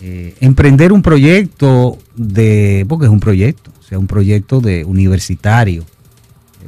[0.00, 5.84] eh, emprender un proyecto de, porque es un proyecto, o sea, un proyecto de universitario,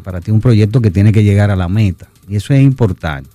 [0.04, 3.28] para ti un proyecto que tiene que llegar a la meta, y eso es importante.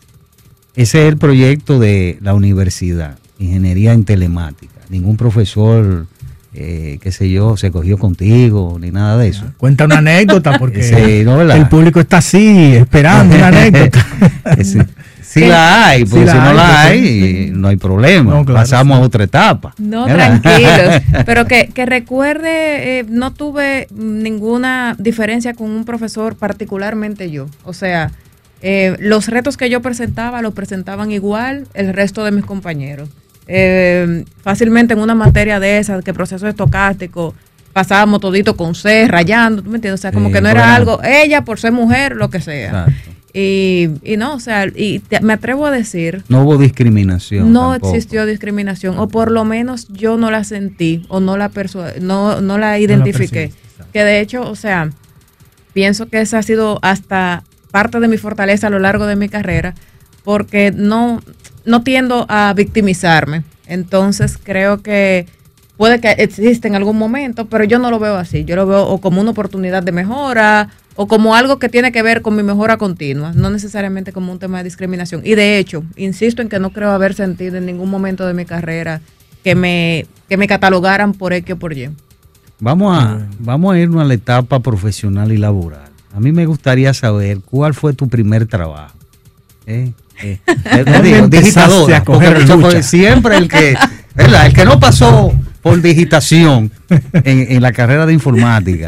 [0.75, 4.73] Ese es el proyecto de la universidad, ingeniería en telemática.
[4.89, 6.05] Ningún profesor,
[6.53, 9.45] eh, qué sé yo, se cogió contigo, ni nada de eso.
[9.57, 11.57] Cuenta una anécdota porque Sí, no, ¿verdad?
[11.57, 14.05] el público está así, esperando una anécdota.
[14.63, 14.79] Sí,
[15.21, 17.51] sí la hay, porque Sí la si no hay, la pues, hay, sí.
[17.53, 18.33] no hay problema.
[18.33, 19.01] No, claro, Pasamos sí.
[19.01, 19.73] a otra etapa.
[19.77, 20.41] No, ¿verdad?
[20.41, 21.23] tranquilos.
[21.25, 27.47] Pero que, que recuerde, eh, no tuve ninguna diferencia con un profesor, particularmente yo.
[27.63, 28.11] O sea,
[28.61, 33.09] eh, los retos que yo presentaba los presentaban igual el resto de mis compañeros.
[33.47, 37.33] Eh, fácilmente en una materia de esas, que proceso estocástico,
[37.73, 39.99] pasábamos todito con C, rayando, ¿tú me entiendes?
[39.99, 42.65] O sea, como Sí, que no era algo, ella por ser mujer, lo que sea.
[42.87, 43.11] Exacto.
[43.33, 47.53] Y, y no, o sea, y te- me atrevo a decir No hubo discriminación.
[47.53, 47.95] no tampoco.
[47.95, 51.49] existió discriminación, o por lo menos yo no la sentí, o no la
[52.01, 53.51] no, no la identifiqué.
[53.93, 54.89] que de hecho, o sea,
[55.73, 59.29] pienso que esa ha sido hasta parte de mi fortaleza a lo largo de mi
[59.29, 59.75] carrera,
[60.25, 61.21] porque no,
[61.65, 63.43] no tiendo a victimizarme.
[63.67, 65.27] Entonces creo que
[65.77, 68.45] puede que existe en algún momento, pero yo no lo veo así.
[68.45, 72.03] Yo lo veo o como una oportunidad de mejora o como algo que tiene que
[72.03, 75.21] ver con mi mejora continua, no necesariamente como un tema de discriminación.
[75.23, 78.45] Y de hecho, insisto en que no creo haber sentido en ningún momento de mi
[78.45, 79.01] carrera
[79.43, 81.89] que me, que me catalogaran por X o por Y.
[82.59, 85.89] Vamos a, vamos a irnos a la etapa profesional y laboral.
[86.13, 89.00] a mí me gustaría saber cuál fue tu primer trabajo.
[89.65, 89.93] ¿Eh?
[90.23, 90.39] Eh,
[92.83, 93.75] siempre el que,
[94.15, 94.45] ¿verdad?
[94.45, 96.71] el que no pasó por digitación
[97.13, 98.87] en, en la carrera de informática.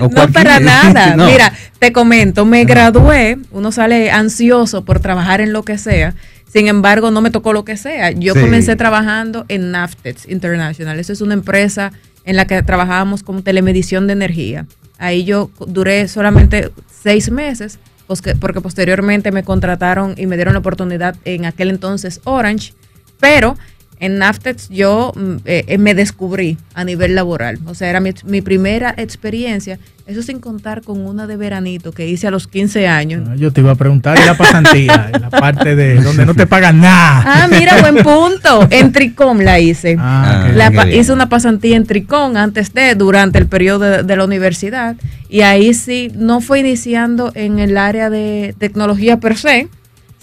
[0.00, 1.16] O No para nada.
[1.16, 1.26] No.
[1.26, 6.14] Mira, te comento, me gradué, uno sale ansioso por trabajar en lo que sea.
[6.52, 8.10] Sin embargo, no me tocó lo que sea.
[8.10, 8.40] Yo Sí.
[8.40, 10.98] comencé trabajando en Naftex International.
[10.98, 11.92] Eso es una empresa
[12.24, 14.66] en la que trabajábamos con telemedición de energía.
[14.98, 16.70] Ahí yo duré solamente
[17.02, 22.74] seis meses, porque posteriormente me contrataron y me dieron la oportunidad en aquel entonces Orange.
[23.20, 23.56] Pero
[24.02, 27.60] en Naftex yo mm, eh, eh, me descubrí a nivel laboral.
[27.66, 29.78] O sea, era mi, mi primera experiencia.
[30.08, 33.28] Eso sin contar con una de veranito que hice a los 15 años.
[33.30, 35.10] Ah, Yo te iba a preguntar, ¿y la pasantía?
[35.14, 37.22] En la parte de donde no te pagan nada.
[37.24, 38.66] Ah, mira, buen punto.
[38.70, 39.96] En Tricom la hice.
[40.00, 40.56] Ah, ok.
[40.56, 40.92] La bien.
[40.98, 44.96] hice una pasantía en Tricom antes de, durante el periodo de, de la universidad.
[45.28, 49.68] Y ahí sí, no fue iniciando en el área de tecnología per se,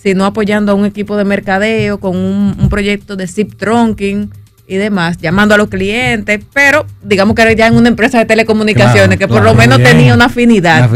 [0.01, 4.29] sino apoyando a un equipo de mercadeo con un, un proyecto de zip trunking
[4.71, 8.25] y demás, llamando a los clientes, pero digamos que era ya en una empresa de
[8.25, 9.49] telecomunicaciones Claro, que por claro.
[9.49, 9.89] lo menos Bien.
[9.89, 10.87] tenía una afinidad.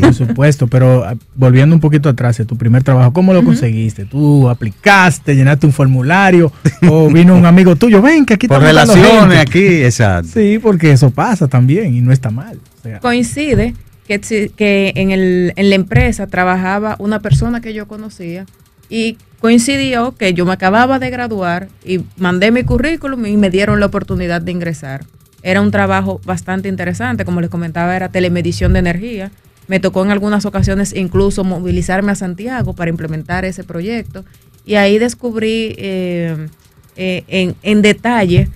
[0.00, 4.06] Por supuesto, pero ah, volviendo un poquito atrás de tu primer trabajo, ¿cómo lo conseguiste?
[4.06, 6.50] ¿Tú aplicaste, llenaste un formulario
[6.88, 8.00] o vino un amigo tuyo?
[8.00, 9.38] Ven, que aquí Por relaciones gente"?
[9.38, 10.30] aquí, exacto.
[10.32, 12.58] Sí, porque eso pasa también y no está mal.
[12.78, 13.74] O sea, coincide
[14.18, 18.46] que, en, el, en la empresa trabajaba una persona que yo conocía
[18.88, 23.78] y coincidió que yo me acababa de graduar y mandé mi currículum y me dieron
[23.78, 25.04] la oportunidad de ingresar.
[25.42, 29.30] Era un trabajo bastante interesante, como les comentaba, era telemedición de energía.
[29.68, 34.24] Me tocó en algunas ocasiones incluso movilizarme a Santiago para implementar ese proyecto
[34.66, 36.48] y ahí descubrí eh,
[36.96, 38.48] eh, en, en detalle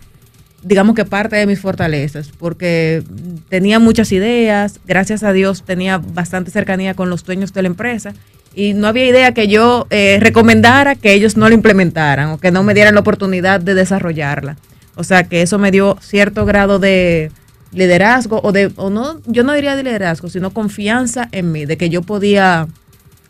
[0.65, 3.03] digamos que parte de mis fortalezas, porque
[3.49, 8.15] tenía muchas ideas, gracias a Dios tenía bastante cercanía con los dueños de la empresa
[8.55, 12.51] y no había idea que yo eh, recomendara que ellos no lo implementaran o que
[12.51, 14.57] no me dieran la oportunidad de desarrollarla.
[14.97, 17.31] O sea que eso me dio cierto grado de
[17.73, 21.77] liderazgo o de, o no, yo no diría de liderazgo, sino confianza en mí, de
[21.77, 22.69] que yo podía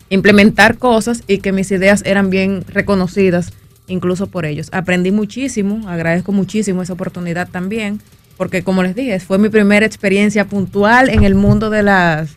[0.09, 3.51] implementar cosas y que mis ideas eran bien reconocidas
[3.87, 4.69] incluso por ellos.
[4.71, 8.01] Aprendí muchísimo, agradezco muchísimo esa oportunidad también,
[8.37, 12.29] porque como les dije, fue mi primera experiencia puntual en el mundo de las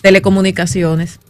[0.00, 1.20] telecomunicaciones.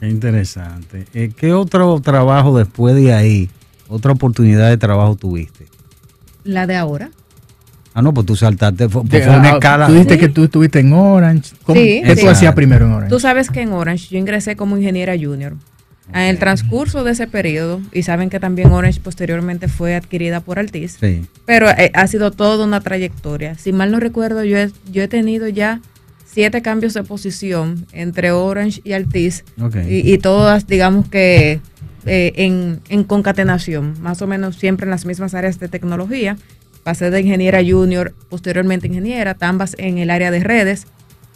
[0.00, 1.06] Qué interesante.
[1.14, 3.48] Eh, ¿Qué otro trabajo después de ahí,
[3.88, 5.66] otra oportunidad de trabajo tuviste?
[6.44, 7.10] La de ahora.
[7.94, 9.86] Ah, no, pues tú saltaste, fue, fue una ah, escala.
[9.86, 10.20] Tú dijiste Sí.
[10.20, 11.54] que tú estuviste en Orange.
[11.64, 12.22] ¿Cómo- Sí, ¿Qué sí.
[12.22, 13.08] tú hacías primero en Orange?
[13.10, 15.54] Tú sabes que en Orange yo ingresé como ingeniera junior.
[16.12, 20.58] En el transcurso de ese periodo, y saben que también Orange posteriormente fue adquirida por
[20.58, 21.26] Altiz, Sí.
[21.44, 23.56] pero eh, ha sido toda una trayectoria.
[23.56, 25.80] Si mal no recuerdo, yo he, yo he tenido ya
[26.24, 29.44] siete cambios de posición entre Orange y Altiz,
[29.88, 31.60] y, y todas, digamos que
[32.06, 36.36] eh, en, en concatenación, más o menos siempre en las mismas áreas de tecnología.
[36.84, 40.86] Pasé de ingeniera junior, posteriormente ingeniera, ambas en el área de redes.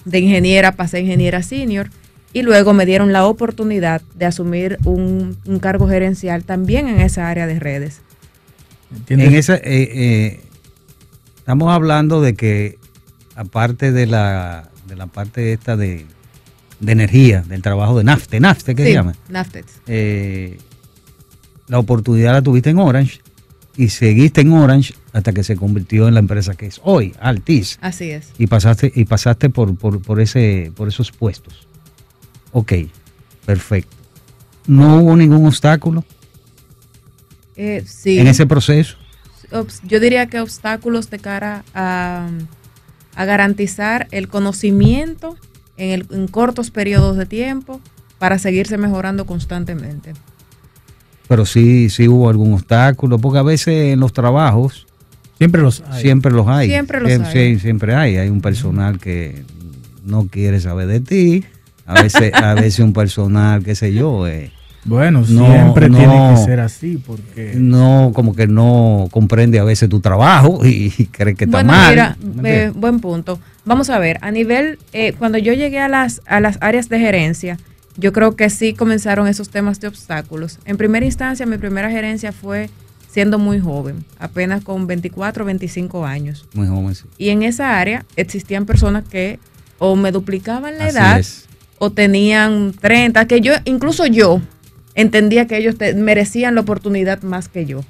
[0.04, 1.90] De ingeniera pasé a ingeniera senior
[2.33, 7.29] y luego me dieron la oportunidad de asumir un, un cargo gerencial también en esa
[7.29, 8.01] área de redes.
[8.95, 9.29] ¿Entiendes?
[9.29, 10.40] En esa, eh, eh,
[11.37, 12.79] estamos hablando de que
[13.35, 16.07] aparte de la, de la parte esta de,
[16.81, 19.14] de energía, del trabajo de NAFTE, NAFTE, ¿qué se llama?
[19.29, 19.81] Naftex.
[19.87, 20.59] Eh,
[21.69, 23.21] la oportunidad la tuviste en Orange
[23.77, 27.79] y seguiste en Orange hasta que se convirtió en la empresa que es hoy, Altis.
[27.81, 28.31] Así es.
[28.38, 31.69] Y pasaste, y pasaste por, por, por ese, por esos puestos.
[32.53, 32.73] Ok,
[33.47, 33.97] perfecto.
[34.67, 36.05] ¿No hubo ningún obstáculo
[37.57, 38.19] Eh, sí.
[38.19, 38.97] en ese proceso?
[39.85, 42.29] yo diría que obstáculos de cara a,
[43.17, 45.37] a garantizar el conocimiento
[45.77, 47.81] en, el- en cortos periodos de tiempo
[48.21, 50.13] para seguirse mejorando constantemente.
[51.27, 54.87] Pero sí, sí hubo algún obstáculo, porque a veces en los trabajos
[55.39, 56.03] Siempre los hay.
[56.03, 56.69] siempre los hay.
[56.69, 57.59] Siempre los Siem- hay.
[57.59, 58.17] siempre hay.
[58.19, 59.43] Hay un personal que
[60.05, 61.45] no quiere saber de ti.
[61.90, 64.53] A veces, a veces un personal, qué sé yo, eh,
[64.85, 65.98] Bueno, No, siempre no.
[65.98, 67.52] tiene que ser así porque...
[67.56, 71.90] no, como que no comprende a veces tu trabajo y, cree que está bueno, mal.
[71.90, 73.40] mira, ¿me eh, buen punto.
[73.65, 76.98] Vamos a ver, a nivel, eh, cuando yo llegué a las, a las áreas de
[76.98, 77.58] gerencia,
[77.96, 80.58] yo creo que sí comenzaron esos temas de obstáculos.
[80.65, 82.71] En primera instancia, mi primera gerencia fue
[83.10, 86.46] siendo muy joven, apenas con 24 o 25 años.
[86.54, 87.04] Muy joven, sí.
[87.19, 89.38] Y en esa área existían personas que
[89.79, 91.46] o me duplicaban la Así edad es.
[91.83, 94.42] O tenían 30, que yo, incluso yo,
[94.94, 97.81] entendía que ellos merecían la oportunidad más que yo.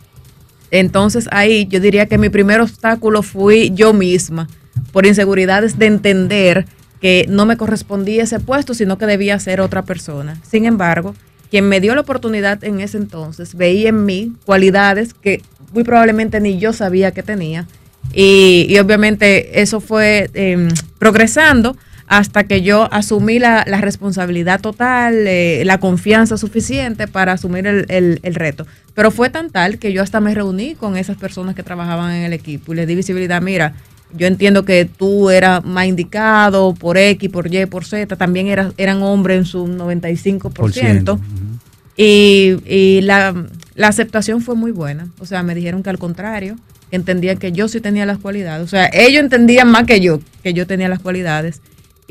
[0.70, 4.48] Entonces ahí yo diría que mi primer obstáculo fui yo misma,
[4.92, 6.66] por inseguridades de entender
[7.00, 10.40] que no me correspondía ese puesto, sino que debía ser otra persona.
[10.48, 11.16] Sin embargo,
[11.50, 16.40] quien me dio la oportunidad en ese entonces veía en mí cualidades que muy probablemente
[16.40, 17.66] ni yo sabía que tenía.
[18.14, 20.68] Y, obviamente eso fue eh,
[21.00, 21.76] progresando
[22.10, 27.86] hasta que yo asumí la, la responsabilidad total, eh, la confianza suficiente para asumir el,
[27.88, 28.66] el, el, reto.
[28.94, 32.24] Pero fue tan tal que yo hasta me reuní con esas personas que trabajaban en
[32.24, 33.74] el equipo y les di visibilidad, mira,
[34.12, 38.72] yo entiendo que tú eras más indicado por X, por Y, por Z, también eras,
[38.76, 40.52] eran hombres en su 95%.
[40.52, 41.14] Por ciento.
[41.14, 41.58] Uh -huh.
[41.96, 43.36] Y, y la,
[43.76, 45.06] la, aceptación fue muy buena.
[45.20, 46.56] O sea, me dijeron que al contrario,
[46.90, 48.64] entendían que yo sí tenía las cualidades.
[48.64, 51.60] O sea, ellos entendían más que yo, que yo tenía las cualidades.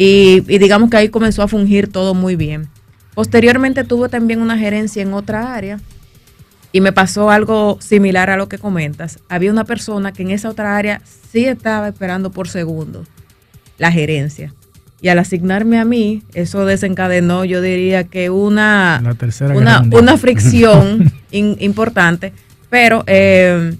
[0.02, 2.70] Y, y, digamos que ahí comenzó a fungir todo muy bien.
[3.16, 5.78] Posteriormente tuve también una gerencia en otra área
[6.72, 9.20] y me pasó algo similar a lo que comentas.
[9.28, 13.04] Había una persona que en esa otra área sí estaba esperando por segundo
[13.78, 14.54] la gerencia.
[15.02, 19.02] Y al asignarme a mí, eso desencadenó, yo diría que una,
[19.54, 22.34] una, una, fricción in, importante,
[22.70, 23.78] pero eh,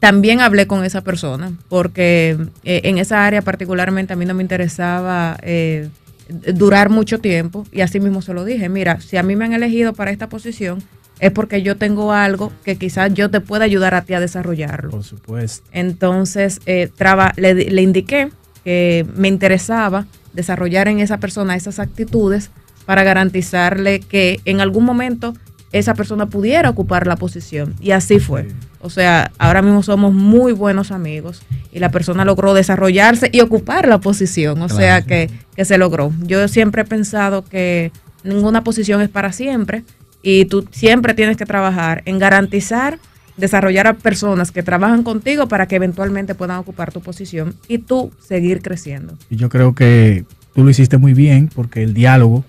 [0.00, 4.42] también hablé con esa persona, porque eh, en esa área particularmente a mí no me
[4.42, 5.88] interesaba eh,
[6.28, 9.54] durar mucho tiempo y así mismo se lo dije, mira, si a mí me han
[9.54, 10.82] elegido para esta posición,
[11.18, 14.90] es porque yo tengo algo que quizás yo te pueda ayudar a ti a desarrollarlo.
[14.90, 15.66] Por supuesto.
[15.72, 18.30] Entonces, eh, traba, le, le indiqué
[18.62, 22.50] que me interesaba desarrollar en esa persona esas actitudes
[22.86, 25.34] para garantizarle que en algún momento
[25.72, 27.74] esa persona pudiera ocupar la posición.
[27.80, 28.48] Y así fue.
[28.80, 31.42] O sea, ahora mismo somos muy buenos amigos
[31.72, 34.62] y la persona logró desarrollarse y ocupar la posición.
[34.62, 35.06] O claro, sea, sí.
[35.06, 36.12] que, que se logró.
[36.22, 37.92] Yo siempre he pensado que
[38.24, 39.84] ninguna posición es para siempre
[40.22, 42.98] y tú siempre tienes que trabajar en garantizar,
[43.36, 48.10] desarrollar a personas que trabajan contigo para que eventualmente puedan ocupar tu posición y tú
[48.20, 49.14] seguir creciendo.
[49.30, 52.44] Y yo creo que tú lo hiciste muy bien porque el diálogo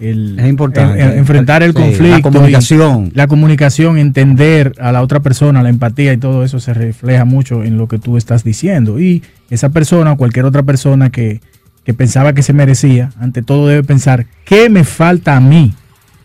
[0.00, 1.00] el, es importante.
[1.00, 5.62] El, el enfrentar el sí, conflicto, la comunicación, la comunicación, entender a la otra persona,
[5.62, 8.98] la empatía y todo eso se refleja mucho en lo que tú estás diciendo.
[8.98, 11.40] Y esa persona o cualquier otra persona que,
[11.84, 15.74] que pensaba que se merecía, ante todo debe pensar, ¿qué me falta a mí?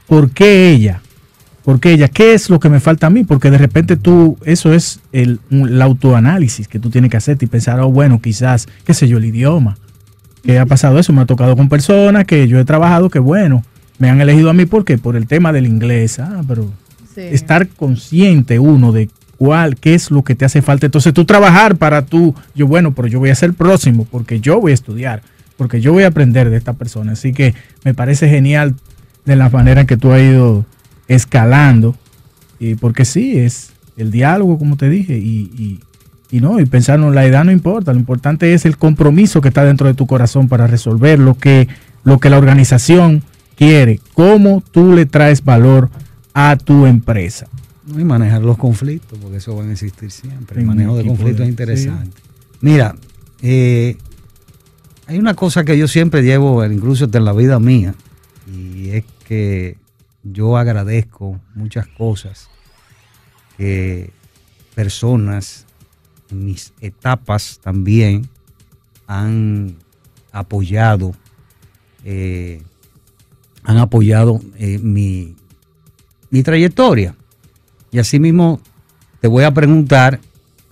[0.07, 1.01] ¿Por qué ella?
[1.63, 2.07] ¿Por qué ella?
[2.07, 3.23] ¿Qué es lo que me falta a mí?
[3.23, 7.47] Porque de repente tú, eso es el, el autoanálisis que tú tienes que hacer y
[7.47, 9.75] pensar, oh, bueno, quizás, qué sé yo, el idioma
[10.45, 13.63] que ha pasado eso, me ha tocado con personas que yo he trabajado que bueno,
[13.97, 16.71] me han elegido a mí porque por el tema del inglés, ah, pero
[17.13, 17.21] sí.
[17.21, 21.77] estar consciente uno de cuál, qué es lo que te hace falta, entonces tú trabajar
[21.77, 25.23] para tú, yo bueno, pero yo voy a ser próximo porque yo voy a estudiar,
[25.57, 28.75] porque yo voy a aprender de esta persona, así que me parece genial
[29.25, 30.65] de la manera que tú has ido
[31.07, 31.95] escalando,
[32.59, 35.79] y porque sí, es el diálogo, como te dije, y, y
[36.35, 39.47] y no, y pensar, no, la edad no importa, lo importante es el compromiso que
[39.47, 41.69] está dentro de tu corazón para resolver lo que,
[42.03, 43.23] lo que la organización
[43.55, 45.89] quiere, cómo tú le traes valor
[46.33, 47.47] a tu empresa.
[47.87, 50.59] Y manejar los conflictos, porque eso van a existir siempre.
[50.59, 52.17] El manejo de conflictos es interesante.
[52.21, 52.57] Sí.
[52.59, 52.97] Mira,
[53.41, 53.95] eh,
[55.07, 57.95] hay una cosa que yo siempre llevo, incluso en la vida mía,
[58.53, 59.77] y es que
[60.21, 62.49] yo agradezco muchas cosas
[63.57, 64.11] que
[64.75, 65.64] personas
[66.31, 68.27] mis etapas también
[69.07, 69.75] han
[70.31, 71.13] apoyado,
[72.03, 72.61] eh,
[73.63, 75.35] han apoyado eh, mi,
[76.29, 77.15] mi trayectoria.
[77.91, 78.59] Y asimismo
[79.21, 80.19] te voy a preguntar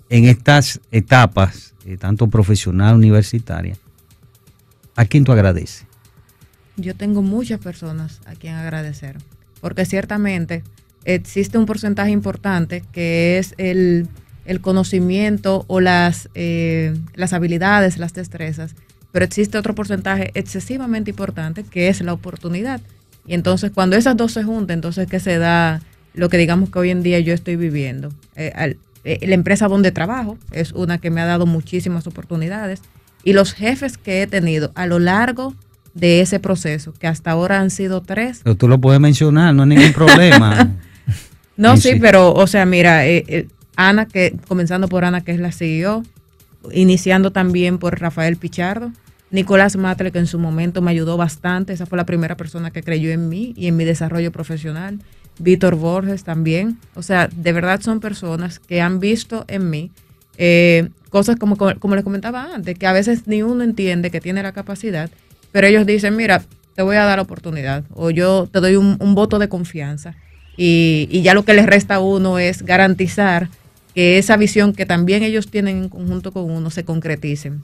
[0.10, 3.78] en estas etapas, eh, tanto profesional, universitaria,
[4.96, 5.86] ¿a quién tú agradeces?
[6.76, 9.18] Yo tengo muchas personas a quien agradecer,
[9.62, 10.64] porque ciertamente
[11.06, 14.08] existe un porcentaje importante que es el
[14.46, 18.76] el conocimiento o las, eh, las habilidades, las destrezas,
[19.12, 22.82] pero existe otro porcentaje excesivamente importante que es la oportunidad.
[23.26, 25.82] Y entonces cuando esas dos se juntan, entonces que se da
[26.14, 28.10] lo que digamos que hoy en día yo estoy viviendo.
[28.36, 32.82] Eh, al, eh, la empresa donde trabajo es una que me ha dado muchísimas oportunidades
[33.24, 35.54] y los jefes que he tenido a lo largo
[35.94, 38.42] de ese proceso, que hasta ahora han sido tres.
[38.44, 40.72] Pero tú lo puedes mencionar, no hay ningún problema.
[41.58, 45.32] no, sí, sí, pero, o sea, mira, eh, eh, Ana, que comenzando por Ana, que
[45.32, 46.04] es la CEO,
[46.72, 48.92] iniciando también por Rafael Pichardo,
[49.32, 52.84] Nicolás Matre, que en su momento me ayudó bastante, esa fue la primera persona que
[52.84, 55.00] creyó en mí y en mi desarrollo profesional.
[55.40, 59.92] Víctor Borges también, o sea, de verdad son personas que han visto en mí
[60.38, 64.42] eh, cosas como, como, les comentaba antes, que a veces ni uno entiende que tiene
[64.42, 65.10] la capacidad,
[65.52, 66.44] pero ellos dicen, mira,
[66.76, 70.16] te voy a dar la oportunidad o yo te doy un, un voto de confianza.
[70.58, 73.50] Y, y, ya lo que les resta a uno es garantizar
[73.94, 77.62] que esa visión que también ellos tienen en conjunto con uno se concreticen.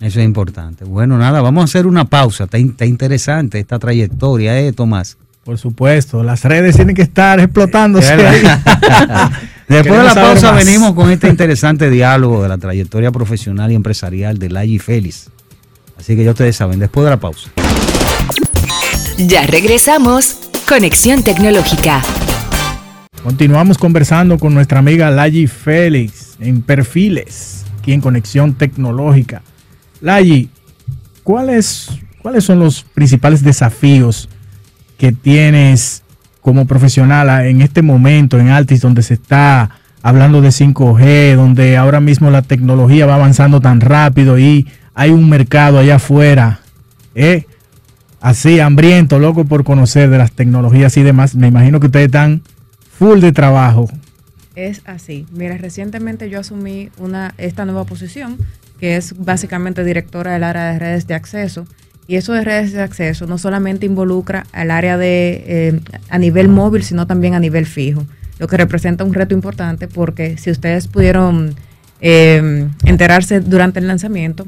[0.00, 0.84] Eso es importante.
[0.84, 2.44] Bueno, nada, vamos a hacer una pausa.
[2.44, 5.18] Está, está interesante esta trayectoria, ¿eh, Tomás?
[5.44, 8.42] Por supuesto, las redes tienen que estar explotándose ahí.
[9.68, 10.64] Después de la pausa más.
[10.64, 15.30] venimos con este interesante diálogo de la trayectoria profesional y empresarial de Layi Félix.
[15.98, 17.50] Así que ya ustedes saben, después de la pausa.
[19.18, 20.36] Ya regresamos.
[20.66, 22.02] Conexión Tecnológica.
[23.22, 29.42] Continuamos conversando con nuestra amiga Layi Félix en Perfiles, aquí en Conexión Tecnológica.
[30.00, 30.48] Layi,
[31.22, 31.90] ¿cuáles,
[32.22, 34.30] ¿cuáles son los principales desafíos
[34.96, 36.02] que tienes
[36.40, 42.00] como profesional en este momento en Altis, donde se está hablando de 5G, donde ahora
[42.00, 46.60] mismo la tecnología va avanzando tan rápido y hay un mercado allá afuera,
[47.14, 47.44] eh,
[48.22, 51.34] así hambriento, loco por conocer de las tecnologías y demás?
[51.34, 52.40] Me imagino que ustedes están
[53.00, 53.88] full de trabajo.
[54.54, 55.24] Es así.
[55.32, 58.36] Mira, recientemente yo asumí una, esta nueva posición,
[58.78, 61.66] que es básicamente directora del área de redes de acceso.
[62.06, 65.80] Y eso de redes de acceso no solamente involucra al área de eh,
[66.10, 68.04] a nivel móvil, sino también a nivel fijo,
[68.38, 71.54] lo que representa un reto importante porque si ustedes pudieron
[72.02, 74.46] eh, enterarse durante el lanzamiento,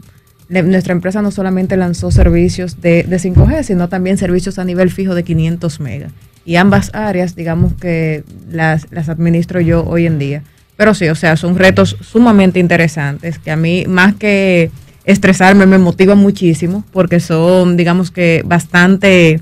[0.50, 5.14] nuestra empresa no solamente lanzó servicios de, de 5G, sino también servicios a nivel fijo
[5.14, 6.12] de 500 megas.
[6.44, 10.42] Y ambas áreas, digamos que las, las administro yo hoy en día.
[10.76, 14.70] Pero sí, o sea, son retos sumamente interesantes que a mí, más que
[15.04, 19.40] estresarme, me motivan muchísimo porque son, digamos que, bastante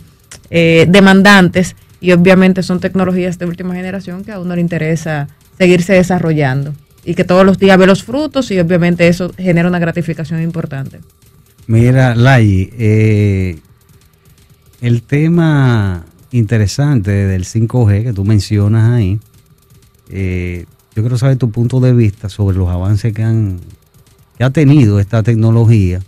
[0.51, 5.29] eh, demandantes y obviamente son tecnologías de última generación que a uno le interesa
[5.59, 6.75] seguirse desarrollando
[7.05, 11.01] y que todos los días ve los frutos y obviamente eso genera una gratificación importante.
[11.67, 13.59] Mira, Lai, eh,
[14.81, 19.19] el tema interesante del 5G que tú mencionas ahí,
[20.09, 23.61] eh, yo quiero saber tu punto de vista sobre los avances que, han,
[24.37, 26.01] que ha tenido esta tecnología,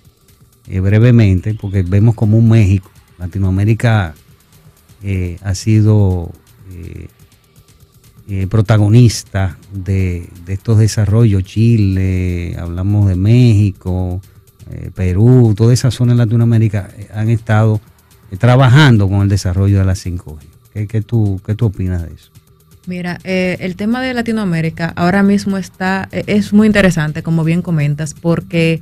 [0.69, 4.15] eh, brevemente, porque vemos como un México, Latinoamérica
[5.03, 6.31] eh, ha sido
[8.49, 14.23] protagonista de, estos desarrollos, Chile, hablamos de México,
[14.95, 17.79] Perú, toda esa zona de Latinoamérica han estado
[18.39, 20.87] trabajando con el desarrollo de la 5G.
[20.89, 22.31] ¿Qué, tú, ¿Qué tú opinas de eso?
[22.87, 27.63] Mira, eh, el tema de Latinoamérica ahora mismo está, eh, es muy interesante, como bien
[27.63, 28.81] comentas, porque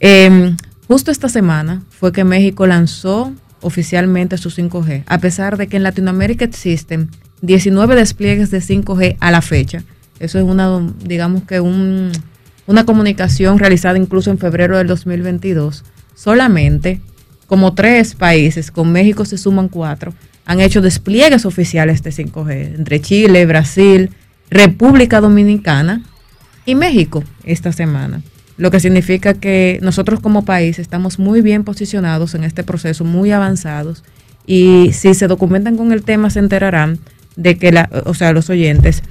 [0.00, 0.54] eh,
[0.86, 5.82] justo esta semana fue que México lanzó oficialmente su 5G, a pesar de que en
[5.82, 7.10] Latinoamérica existen
[7.42, 9.82] 19 despliegues de 5G a la fecha.
[10.20, 12.12] Eso es una, digamos que un,
[12.66, 15.84] una comunicación realizada incluso en febrero del 2022.
[16.14, 17.00] Solamente
[17.48, 23.00] como tres países, con México se suman cuatro, han hecho despliegues oficiales de 5G, entre
[23.00, 24.10] Chile, Brasil,
[24.50, 26.02] República Dominicana
[26.66, 28.22] y México esta semana.
[28.58, 33.30] Lo que significa que nosotros como país estamos muy bien posicionados en este proceso, muy
[33.30, 34.04] avanzados,
[34.46, 36.98] y si se documentan con el tema se enterarán
[37.36, 39.02] de que, la, o sea, los oyentes,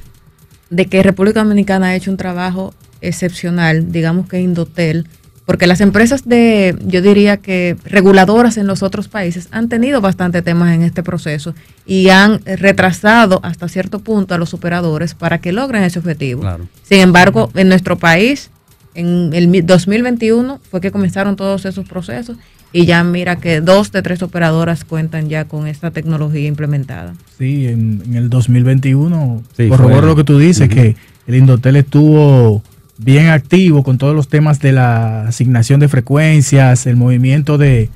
[0.69, 5.07] de que República Dominicana ha hecho un trabajo excepcional, digamos que Indotel,
[5.47, 10.41] porque las empresas de, yo diría que reguladoras en los otros países han tenido bastante
[10.41, 15.53] temas en este proceso y han retrasado hasta cierto punto a los operadores para que
[15.53, 16.41] logren ese objetivo.
[16.41, 16.67] Claro.
[16.83, 18.51] Sin embargo, en nuestro país,
[18.93, 22.35] en el mi- 2021 fue que comenzaron todos esos procesos
[22.73, 27.13] y ya mira que dos de tres operadoras cuentan ya con esta tecnología implementada.
[27.37, 32.61] Sí, en, en el 2021, Sí, corroboro lo que tú dices, que el Indotel estuvo
[32.97, 37.89] bien activo con todos los temas de la asignación de frecuencias, el movimiento de,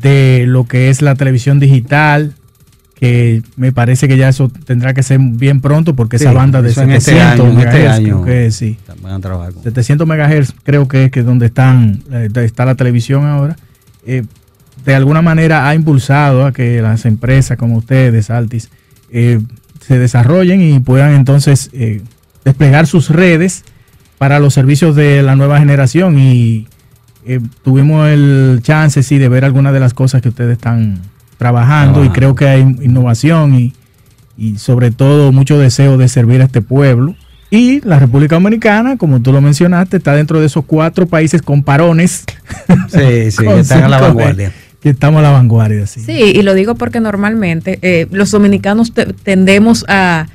[0.00, 2.34] de lo que es la televisión digital,
[2.94, 6.70] que me parece que ya eso tendrá que ser bien pronto porque esa banda de
[6.70, 8.22] eso en este 700 año, en este año.
[8.22, 8.78] creo que sí.
[9.02, 12.76] Van a trabajar con 700 megahertz creo que es que donde están eh, está la
[12.76, 13.56] televisión ahora
[14.06, 14.22] eh,
[14.84, 18.70] de alguna manera ha impulsado a que las empresas como ustedes Altis
[19.10, 19.40] eh,
[19.80, 22.02] se desarrollen y puedan entonces eh,
[22.44, 23.64] desplegar sus redes
[24.18, 26.66] para los servicios de la nueva generación y
[27.26, 31.00] eh, tuvimos el chance sí de ver algunas de las cosas que ustedes están
[31.38, 33.72] trabajando, y creo que hay innovación y,
[34.38, 37.14] y sobre todo mucho deseo de servir a este pueblo.
[37.50, 41.62] Y la República Dominicana, como tú lo mencionaste, está dentro de esos cuatro países con
[41.62, 42.24] parones.
[42.88, 44.52] Sí, sí, que están a la 5G, vanguardia.
[44.80, 46.00] Que estamos a la vanguardia, sí.
[46.00, 50.26] Sí, y lo digo porque normalmente eh, los dominicanos te- tendemos a,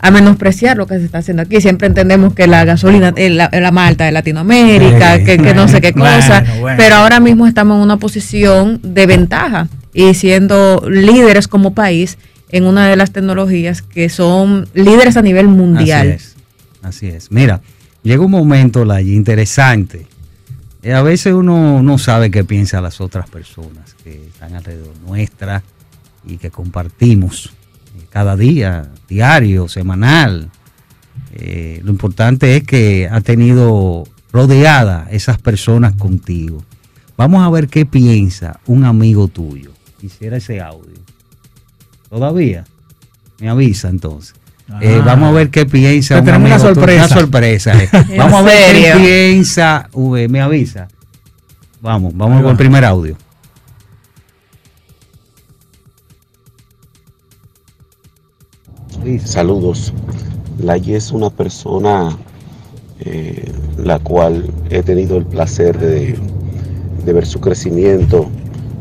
[0.00, 1.60] a menospreciar lo que se está haciendo aquí.
[1.60, 5.24] Siempre entendemos que la gasolina es la, es la malta de Latinoamérica, Sí.
[5.24, 6.76] que, que no sé qué cosa, bueno.
[6.78, 12.16] pero ahora mismo estamos en una posición de ventaja y siendo líderes como país
[12.50, 16.08] en una de las tecnologías que son líderes a nivel mundial.
[16.12, 16.36] Así es.
[16.82, 17.32] Así es.
[17.32, 17.60] Mira,
[18.02, 20.06] llega un momento, Layi, interesante,
[20.80, 25.64] Eh, a veces uno no sabe qué piensan las otras personas que están alrededor nuestra
[26.24, 27.50] y que compartimos eh,
[28.18, 30.50] cada día, diario, semanal.
[31.34, 36.64] Eh, lo importante es que ha tenido rodeada esas personas contigo.
[37.16, 39.70] Vamos a ver qué piensa un amigo tuyo.
[40.00, 40.98] Quisiera ese audio.
[42.10, 42.64] ¿Todavía?
[43.38, 44.34] Me avisa entonces.
[44.80, 45.04] Eh, Ah.
[45.06, 46.74] vamos a ver qué piensa Te un tenemos una tuyo.
[46.74, 47.04] sorpresa.
[47.06, 47.82] Una sorpresa.
[47.84, 47.88] eh.
[48.10, 49.88] ¿En vamos a ver qué piensa.
[49.92, 50.88] V, me avisa.
[51.80, 53.16] Vamos, vamos con el primer audio.
[59.24, 59.92] Saludos.
[60.62, 62.16] Laye es una persona
[63.00, 66.16] eh, la cual he tenido el placer de,
[67.04, 68.28] de ver su crecimiento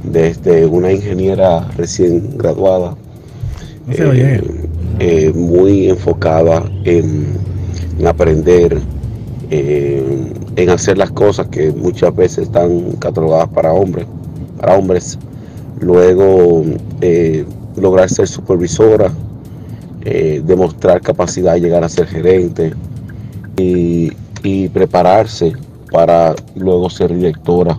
[0.03, 2.95] desde una ingeniera recién graduada,
[3.87, 4.41] No eh,
[4.99, 7.27] eh, muy enfocada en,
[7.99, 8.79] en aprender,
[9.49, 14.07] eh, en hacer las cosas que muchas veces están catalogadas para hombres,
[14.59, 15.17] para hombres.
[15.79, 16.63] Luego
[17.75, 19.11] lograr ser supervisora,
[20.09, 22.73] eh, demostrar capacidad de llegar a ser gerente
[23.57, 24.09] y,
[24.69, 25.51] prepararse
[25.91, 27.77] para luego ser directora.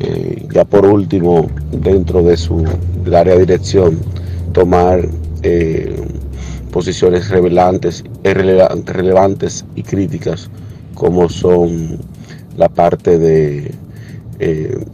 [0.00, 2.62] Eh, ya por último, dentro de su
[3.06, 3.98] área de dirección,
[4.52, 5.08] tomar
[5.42, 5.96] eh,
[6.70, 10.50] posiciones revelantes, eh, releva- relevantes y críticas,
[10.94, 11.96] como son
[12.58, 13.74] la parte de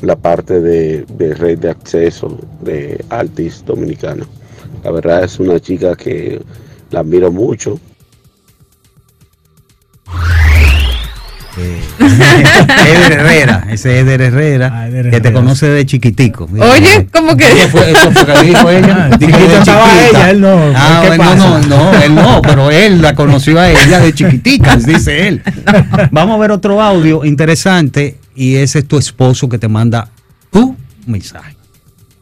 [0.00, 4.24] la parte de red de acceso de Altis Dominicana.
[4.84, 6.40] La verdad es una chica que
[6.90, 7.80] la admiro mucho.
[11.56, 15.32] Eh, Eder Herrera, ese Eder Herrera, Ah, Eder que te Herrera.
[15.40, 16.48] conoce de chiquitico.
[16.50, 17.44] Mira, Oye, ¿cómo que?
[17.44, 19.08] Eso fue, eso fue que dijo ella.
[19.12, 20.72] Ah, Dijo de estaba ella, él no.
[20.74, 21.66] Ah, ¿Qué bueno, no, pasa?
[21.68, 25.42] no, él no, pero él la conoció a ella de chiquitica, dice él.
[26.10, 30.08] Vamos a ver otro audio interesante y ese es tu esposo que te manda
[30.50, 30.76] tu
[31.06, 31.53] mensaje.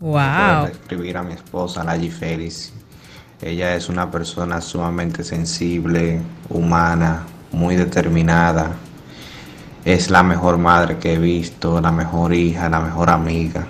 [0.03, 0.66] Wow.
[0.66, 2.72] escribir a mi esposa, Layi Félix.
[3.40, 7.22] Ella es una persona sumamente sensible, humana,
[7.53, 8.72] muy determinada.
[9.84, 13.64] Es la mejor madre que he visto, la mejor hija, la mejor amiga.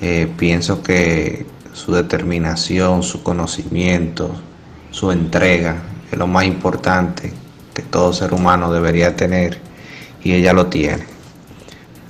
[0.00, 4.32] Eh, pienso que su determinación, su conocimiento,
[4.90, 5.76] su entrega
[6.10, 7.32] es lo más importante
[7.74, 9.60] que todo ser humano debería tener
[10.20, 11.17] y ella lo tiene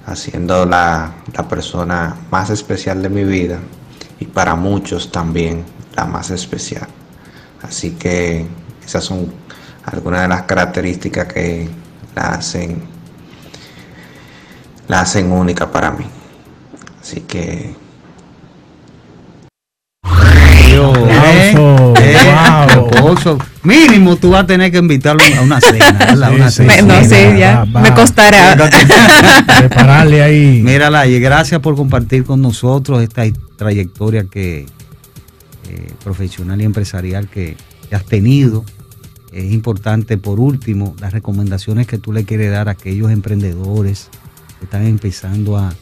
[0.09, 1.13] haciendo la,
[1.49, 3.59] persona más especial de mi vida
[4.19, 6.89] y para muchos también la más especial.
[7.63, 8.47] Así que
[8.85, 9.33] esas son
[9.85, 11.69] algunas de las características que
[12.15, 12.83] la hacen,
[14.89, 16.07] la hacen única para mí.
[17.01, 17.75] Así que
[21.53, 21.95] ¿eh?
[22.01, 22.17] ¿eh?
[23.01, 23.39] wow.
[23.63, 27.03] Mínimo tú vas a tener que invitarlo a una cena, no, sí, sí, va,
[27.37, 27.65] ya.
[27.65, 28.57] va, me costará.
[29.59, 30.63] Prepararle ahí.
[30.63, 33.23] Mírala, y gracias por compartir con nosotros esta
[33.57, 34.67] trayectoria que
[35.71, 37.57] eh, profesional y empresarial que,
[37.89, 38.65] que has tenido.
[39.33, 44.09] Es importante, por último, las recomendaciones que tú le quieres dar a aquellos emprendedores
[44.59, 45.75] que están empezando a,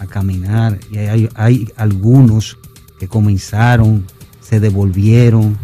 [0.00, 0.78] a caminar.
[0.90, 2.58] Y hay, hay algunos
[2.98, 4.04] que comenzaron,
[4.52, 5.56] se devolvieron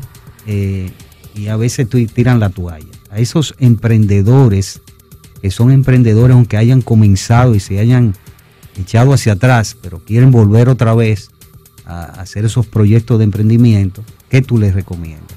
[0.47, 0.91] eh,
[1.35, 2.87] y a veces tiran la toalla.
[3.11, 4.81] A esos emprendedores
[5.43, 8.15] que son emprendedores, aunque hayan comenzado y se hayan
[8.81, 11.31] echado hacia atrás, pero quieren volver otra vez
[11.85, 15.37] a hacer esos proyectos de emprendimiento, ¿qué tú les recomiendas?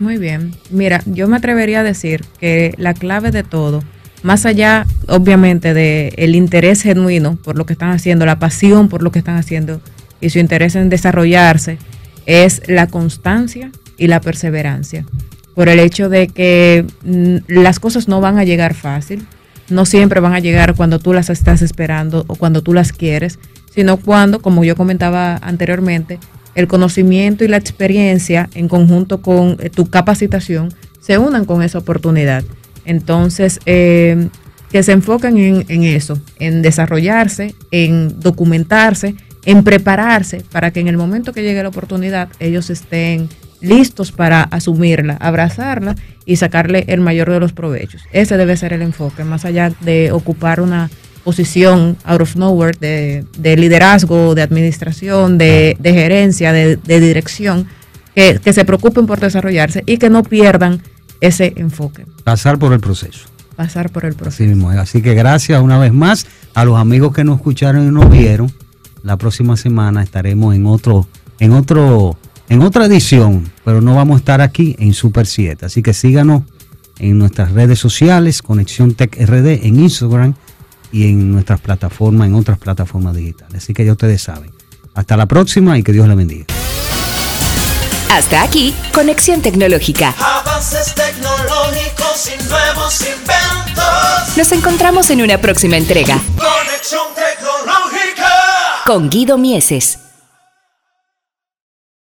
[0.00, 0.52] Muy bien.
[0.70, 3.84] Mira, yo me atrevería a decir que la clave de todo,
[4.24, 9.04] más allá, obviamente, de el interés genuino por lo que están haciendo, la pasión por
[9.04, 9.80] lo que están haciendo
[10.20, 11.78] y su interés en desarrollarse,
[12.26, 15.06] es la constancia y la perseverancia.
[15.54, 19.26] Por el hecho de que mm, las cosas no van a llegar fácil,
[19.70, 23.38] no siempre van a llegar cuando tú las estás esperando o cuando tú las quieres,
[23.74, 26.18] sino cuando, como yo comentaba anteriormente,
[26.54, 31.78] el conocimiento y la experiencia en conjunto con eh, tu capacitación se unan con esa
[31.78, 32.44] oportunidad.
[32.84, 34.28] Entonces, eh,
[34.70, 39.14] que se enfoquen en, en eso, en desarrollarse, en documentarse,
[39.46, 43.28] en prepararse para que en el momento que llegue la oportunidad ellos estén
[43.62, 48.02] listos para asumirla, abrazarla y sacarle el mayor de los provechos.
[48.12, 50.90] Ese debe ser el enfoque, más allá de ocupar una
[51.24, 57.66] posición out of nowhere de, de liderazgo, de administración, de, de gerencia, de, de dirección,
[58.14, 60.82] que, que se preocupen por desarrollarse y que no pierdan
[61.20, 63.26] ese enfoque, Pasar por el proceso.
[63.56, 64.44] pasar por el Así proceso.
[64.44, 64.78] mismo es.
[64.78, 68.52] Así que gracias una vez más a los amigos que nos escucharon y nos vieron.
[69.06, 71.06] La próxima semana estaremos en otro,
[71.38, 75.64] en otro, en otra edición, pero no vamos a estar aquí en Super 7.
[75.64, 76.42] Así que síganos
[76.98, 80.34] en nuestras redes sociales, Conexión Tech RD en Instagram,
[80.90, 83.62] y en nuestras plataformas, en otras plataformas digitales.
[83.62, 84.50] Así que ya ustedes saben.
[84.94, 86.46] Hasta la próxima y que Dios la bendiga.
[88.10, 90.16] Hasta aquí, Conexión Tecnológica.
[90.18, 94.36] Avances tecnológicos y nuevos inventos.
[94.36, 97.25] Nos encontramos en una próxima entrega Conexión tecnológica.
[98.86, 100.05] Con Guido Mieses.